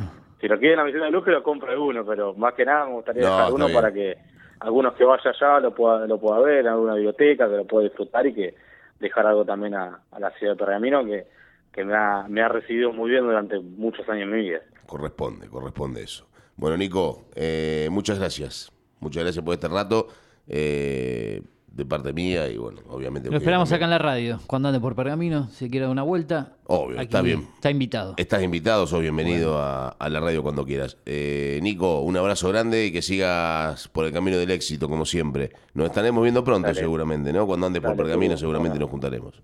si 0.41 0.49
lo 0.49 0.57
quiere 0.59 0.73
en 0.75 0.79
la 0.79 0.85
mesita 0.85 1.05
de 1.05 1.11
luz 1.11 1.25
que 1.25 1.31
lo 1.33 1.43
compre 1.43 1.77
uno 1.77 2.07
pero 2.07 2.33
más 2.35 2.55
que 2.55 2.65
nada 2.65 2.87
me 2.87 2.93
gustaría 2.93 3.25
No, 3.25 3.37
dejar 3.37 3.53
uno 3.53 3.67
bien. 3.67 3.75
para 3.77 3.93
que 3.93 4.17
algunos 4.61 4.95
que 4.95 5.05
vaya 5.05 5.31
allá 5.31 5.61
lo 5.61 5.75
pueda 5.75 6.07
lo 6.07 6.19
pueda 6.19 6.39
ver 6.41 6.59
en 6.61 6.69
alguna 6.69 6.95
biblioteca 6.95 7.51
que 7.51 7.57
lo 7.57 7.65
pueda 7.67 7.85
disfrutar 7.89 8.27
y 8.27 8.33
que 8.33 8.55
dejar 8.99 9.27
algo 9.27 9.45
también 9.45 9.75
a, 9.75 10.01
a 10.11 10.21
la 10.21 10.31
ciudad 10.39 10.55
de 10.55 10.59
Pergamino 10.59 11.05
que 11.05 11.27
que 11.71 11.85
me 11.85 11.95
ha, 11.95 12.25
me 12.29 12.41
ha 12.41 12.49
recibido 12.49 12.93
muy 12.93 13.11
bien 13.11 13.25
durante 13.25 13.59
muchos 13.59 14.09
años 14.09 14.31
de 14.31 14.37
mi 14.37 14.43
vida 14.49 14.61
Corresponde, 14.87 15.49
corresponde 15.49 16.03
eso. 16.03 16.27
Bueno, 16.57 16.77
Nico, 16.77 17.27
eh, 17.35 17.89
muchas 17.91 18.19
gracias. 18.19 18.73
Muchas 19.01 19.23
gracias 19.25 19.45
por 19.45 19.55
este 19.55 19.69
rato. 19.69 20.09
eh, 20.49 21.43
de 21.77 21.85
parte 21.85 22.13
mía 22.15 22.49
y 22.49 22.57
bueno, 22.57 22.81
obviamente. 22.89 23.29
Lo 23.31 23.37
esperamos 23.37 23.71
acá 23.71 23.85
en 23.85 23.91
la 23.91 23.99
radio. 23.99 24.41
Cuando 24.47 24.69
ande 24.69 24.81
por 24.81 24.97
Pergamino, 24.97 25.49
si 25.51 25.69
quiere 25.69 25.85
dar 25.85 25.93
una 25.93 26.03
vuelta. 26.05 26.55
Obvio, 26.69 26.97
aquí 26.97 27.05
está 27.05 27.21
bien. 27.21 27.47
Está 27.55 27.71
invitado. 27.71 28.15
Estás 28.17 28.43
invitado, 28.43 28.87
sos 28.87 29.03
bienvenido 29.03 29.59
a, 29.59 29.89
a 29.91 30.09
la 30.09 30.21
radio 30.21 30.43
cuando 30.43 30.65
quieras. 30.65 30.97
Eh, 31.05 31.61
Nico, 31.63 32.01
un 32.01 32.17
abrazo 32.17 32.49
grande 32.49 32.87
y 32.87 32.93
que 32.93 33.03
sigas 33.03 33.89
por 33.89 34.07
el 34.07 34.13
camino 34.15 34.39
del 34.39 34.51
éxito, 34.53 34.89
como 34.89 35.05
siempre. 35.05 35.51
Nos 35.75 35.89
estaremos 35.89 36.23
viendo 36.23 36.43
pronto, 36.43 36.69
Dale. 36.69 36.81
seguramente, 36.81 37.31
¿no? 37.31 37.47
Cuando 37.47 37.67
andes 37.67 37.83
por 37.83 37.91
Dale, 37.91 38.03
Pergamino, 38.05 38.35
tú, 38.37 38.41
seguramente 38.41 38.71
bueno. 38.79 38.85
nos 38.87 38.91
juntaremos. 38.91 39.43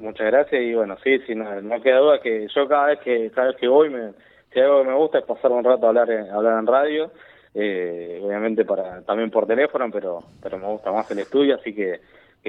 Muchas 0.00 0.26
gracias 0.26 0.60
y 0.60 0.74
bueno, 0.74 0.96
sí, 1.04 1.18
sí, 1.24 1.36
no, 1.36 1.60
no 1.62 1.80
queda 1.80 1.98
duda 1.98 2.20
que 2.20 2.48
yo 2.52 2.66
cada 2.66 2.86
vez 2.86 2.98
que 3.04 3.30
cada 3.32 3.46
vez 3.48 3.56
que 3.60 3.68
voy, 3.68 3.90
me, 3.90 4.10
si 4.54 4.60
algo 4.60 4.82
que 4.82 4.88
me 4.88 4.94
gusta 4.94 5.18
es 5.18 5.24
pasar 5.24 5.50
un 5.50 5.64
rato 5.64 5.84
a 5.84 5.88
hablar 5.88 6.10
en, 6.10 6.30
hablar 6.30 6.58
en 6.60 6.66
radio, 6.66 7.10
eh, 7.52 8.20
obviamente 8.22 8.64
para 8.64 9.02
también 9.02 9.30
por 9.30 9.46
teléfono, 9.46 9.90
pero 9.90 10.58
me 10.58 10.66
gusta 10.66 10.92
más 10.92 11.10
el 11.10 11.18
estudio, 11.18 11.56
así 11.56 11.74
que, 11.74 12.00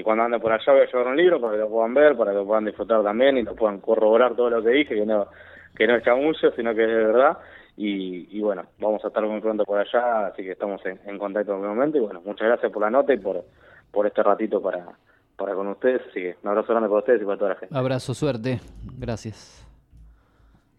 cuando 0.03 0.23
ande 0.23 0.39
por 0.39 0.51
allá 0.51 0.73
voy 0.73 0.81
a 0.81 0.85
llevar 0.85 1.07
un 1.07 1.17
libro 1.17 1.39
para 1.41 1.53
que 1.53 1.59
lo 1.59 1.69
puedan 1.69 1.93
ver, 1.93 2.15
para 2.15 2.31
que 2.31 2.37
lo 2.37 2.45
puedan 2.45 2.65
disfrutar 2.65 3.01
también 3.01 3.37
y 3.37 3.43
lo 3.43 3.55
puedan 3.55 3.79
corroborar 3.79 4.35
todo 4.35 4.49
lo 4.49 4.61
que 4.61 4.69
dije, 4.69 4.95
que 4.95 5.05
no 5.05 5.27
que 5.75 5.87
no 5.87 5.95
es 5.95 6.03
chamullo, 6.03 6.51
sino 6.55 6.73
que 6.73 6.83
es 6.83 6.89
de 6.89 6.95
verdad. 6.95 7.37
Y, 7.77 8.37
y 8.37 8.41
bueno, 8.41 8.63
vamos 8.79 9.03
a 9.03 9.09
estar 9.09 9.23
muy 9.25 9.41
pronto 9.41 9.65
por 9.65 9.79
allá, 9.79 10.27
así 10.27 10.43
que 10.43 10.51
estamos 10.51 10.83
en, 10.85 10.99
en 11.05 11.19
contacto 11.19 11.53
en 11.53 11.63
el 11.63 11.67
momento. 11.67 11.97
Y 11.97 12.01
bueno, 12.01 12.21
muchas 12.25 12.47
gracias 12.47 12.71
por 12.71 12.81
la 12.81 12.89
nota 12.89 13.13
y 13.13 13.17
por, 13.17 13.43
por 13.91 14.07
este 14.07 14.23
ratito 14.23 14.61
para, 14.61 14.85
para 15.35 15.53
con 15.53 15.67
ustedes. 15.67 16.01
Así 16.09 16.21
que 16.21 16.37
un 16.41 16.49
abrazo 16.49 16.69
grande 16.69 16.87
para 16.87 16.99
ustedes 16.99 17.21
y 17.21 17.25
para 17.25 17.37
toda 17.37 17.49
la 17.51 17.55
gente. 17.57 17.77
Abrazo, 17.77 18.13
suerte. 18.13 18.59
Gracias. 18.97 19.65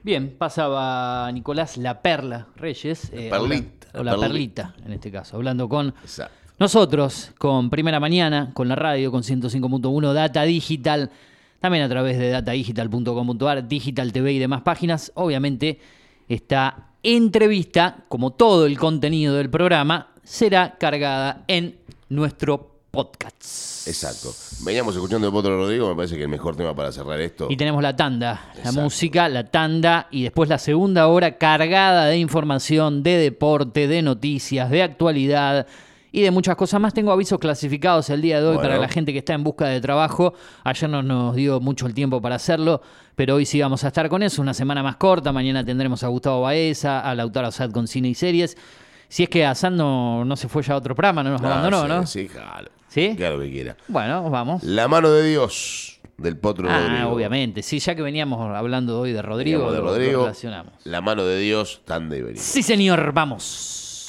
Bien, 0.07 0.37
pasaba 0.39 1.29
Nicolás 1.33 1.77
La 1.79 2.01
Perla 2.01 2.47
Reyes. 2.55 3.11
eh, 3.13 3.29
La 3.29 3.41
Perlita, 3.41 3.89
habla- 3.93 4.01
o 4.01 4.05
la 4.05 4.13
la 4.13 4.19
Perlita. 4.29 4.63
Perlita, 4.69 4.87
en 4.87 4.93
este 4.93 5.11
caso, 5.11 5.35
hablando 5.35 5.69
con 5.69 5.89
Exacto. 5.89 6.33
nosotros, 6.61 7.33
con 7.39 7.71
Primera 7.71 7.99
Mañana, 7.99 8.53
con 8.55 8.69
la 8.69 8.77
radio, 8.77 9.11
con 9.11 9.25
105.1 9.25 10.13
Data 10.13 10.45
Digital, 10.45 11.11
también 11.59 11.83
a 11.83 11.89
través 11.89 12.19
de 12.19 12.31
datadigital.com.ar, 12.31 13.67
Digital 13.67 14.13
TV 14.13 14.33
y 14.35 14.39
demás 14.39 14.63
páginas. 14.63 15.11
Obviamente, 15.17 15.81
esta 16.29 16.91
entrevista, 17.03 18.05
como 18.09 18.31
todo 18.31 18.67
el 18.67 18.79
contenido 18.79 19.35
del 19.35 19.51
programa, 19.51 20.13
será 20.23 20.77
cargada 20.79 21.43
en 21.49 21.79
nuestro 22.11 22.76
podcast. 22.97 23.87
Exacto. 23.87 24.35
Veníamos 24.65 24.95
escuchando 24.97 25.27
el 25.29 25.33
Potro 25.33 25.57
Rodrigo, 25.57 25.89
me 25.89 25.95
parece 25.95 26.17
que 26.17 26.23
el 26.23 26.29
mejor 26.29 26.57
tema 26.57 26.75
para 26.75 26.91
cerrar 26.91 27.21
esto. 27.21 27.47
Y 27.51 27.57
tenemos 27.57 27.83
la 27.83 27.95
tanda, 27.95 28.51
la 28.65 28.73
música, 28.73 29.29
la 29.29 29.45
tanda 29.45 30.09
y 30.11 30.25
después 30.25 30.49
la 30.49 30.59
segunda 30.59 31.07
hora 31.07 31.39
cargada 31.39 32.07
de 32.07 32.17
información, 32.19 33.03
de 33.03 33.17
deporte, 33.19 33.87
de 33.87 34.03
noticias, 34.03 34.71
de 34.71 34.83
actualidad 34.83 35.67
y 36.11 36.23
de 36.23 36.31
muchas 36.31 36.57
cosas 36.57 36.81
más. 36.81 36.95
Tengo 36.95 37.13
avisos 37.13 37.39
clasificados 37.39 38.11
el 38.11 38.23
día 38.23 38.41
de 38.41 38.47
hoy 38.49 38.55
Bueno. 38.57 38.69
para 38.71 38.81
la 38.81 38.89
gente 38.89 39.13
que 39.13 39.19
está 39.19 39.35
en 39.35 39.45
busca 39.45 39.67
de 39.67 39.81
trabajo. 39.81 40.35
Ayer 40.65 40.89
no 40.91 41.03
nos 41.03 41.37
dio 41.37 41.61
mucho 41.61 41.87
el 41.87 41.95
tiempo 41.95 42.21
para 42.21 42.37
hacerlo, 42.37 42.81
pero 43.15 43.35
hoy 43.37 43.45
sí 43.47 43.61
vamos 43.61 43.85
a 43.85 43.89
estar 43.89 44.09
con 44.09 44.23
eso. 44.23 44.41
Una 44.43 44.55
semana 44.55 44.83
más 44.83 44.97
corta. 44.97 45.31
Mañana 45.31 45.65
tendremos 45.65 46.03
a 46.03 46.09
Gustavo 46.09 46.41
Baeza, 46.43 47.01
a 47.01 47.15
Lautaro 47.15 47.49
Asad 47.49 47.71
con 47.71 47.87
cine 47.87 48.09
y 48.09 48.15
series. 48.15 48.57
Si 49.09 49.23
es 49.23 49.29
que 49.29 49.47
Asad 49.47 49.71
no, 49.71 50.25
no 50.25 50.35
se 50.37 50.49
fue 50.49 50.65
ya 50.65 50.75
a 50.75 50.79
otro 50.79 50.95
programa, 50.97 51.23
no 51.23 51.31
nos 51.31 51.43
Ah, 51.43 51.47
abandonó, 51.59 51.87
¿no? 51.87 52.07
Sí, 52.07 52.27
claro. 52.27 52.71
¿Sí? 52.89 53.15
Claro 53.17 53.39
que 53.41 53.51
quiera. 53.51 53.77
Bueno, 53.89 54.31
vamos. 54.31 54.63
La 54.63 54.89
mano 54.89 55.11
de 55.11 55.29
Dios 55.29 56.01
del 56.17 56.39
Potro 56.39 56.69
Ah, 56.71 56.81
Rodrigo. 56.89 57.11
obviamente. 57.11 57.63
Sí, 57.63 57.79
ya 57.79 57.95
que 57.95 58.03
veníamos 58.03 58.41
hablando 58.57 59.01
hoy 59.01 59.13
de 59.13 59.21
Rodrigo, 59.23 59.67
Veníamos 59.67 59.73
de 59.75 59.79
lo- 59.79 59.85
lo 59.85 59.91
Rodrigo. 59.93 60.23
relacionamos. 60.23 60.73
La 60.85 61.01
mano 61.01 61.25
de 61.25 61.39
Dios, 61.39 61.83
tan 61.85 62.09
de 62.09 62.23
venir. 62.23 62.39
Sí, 62.41 62.63
señor, 62.63 63.13
vamos. 63.13 64.09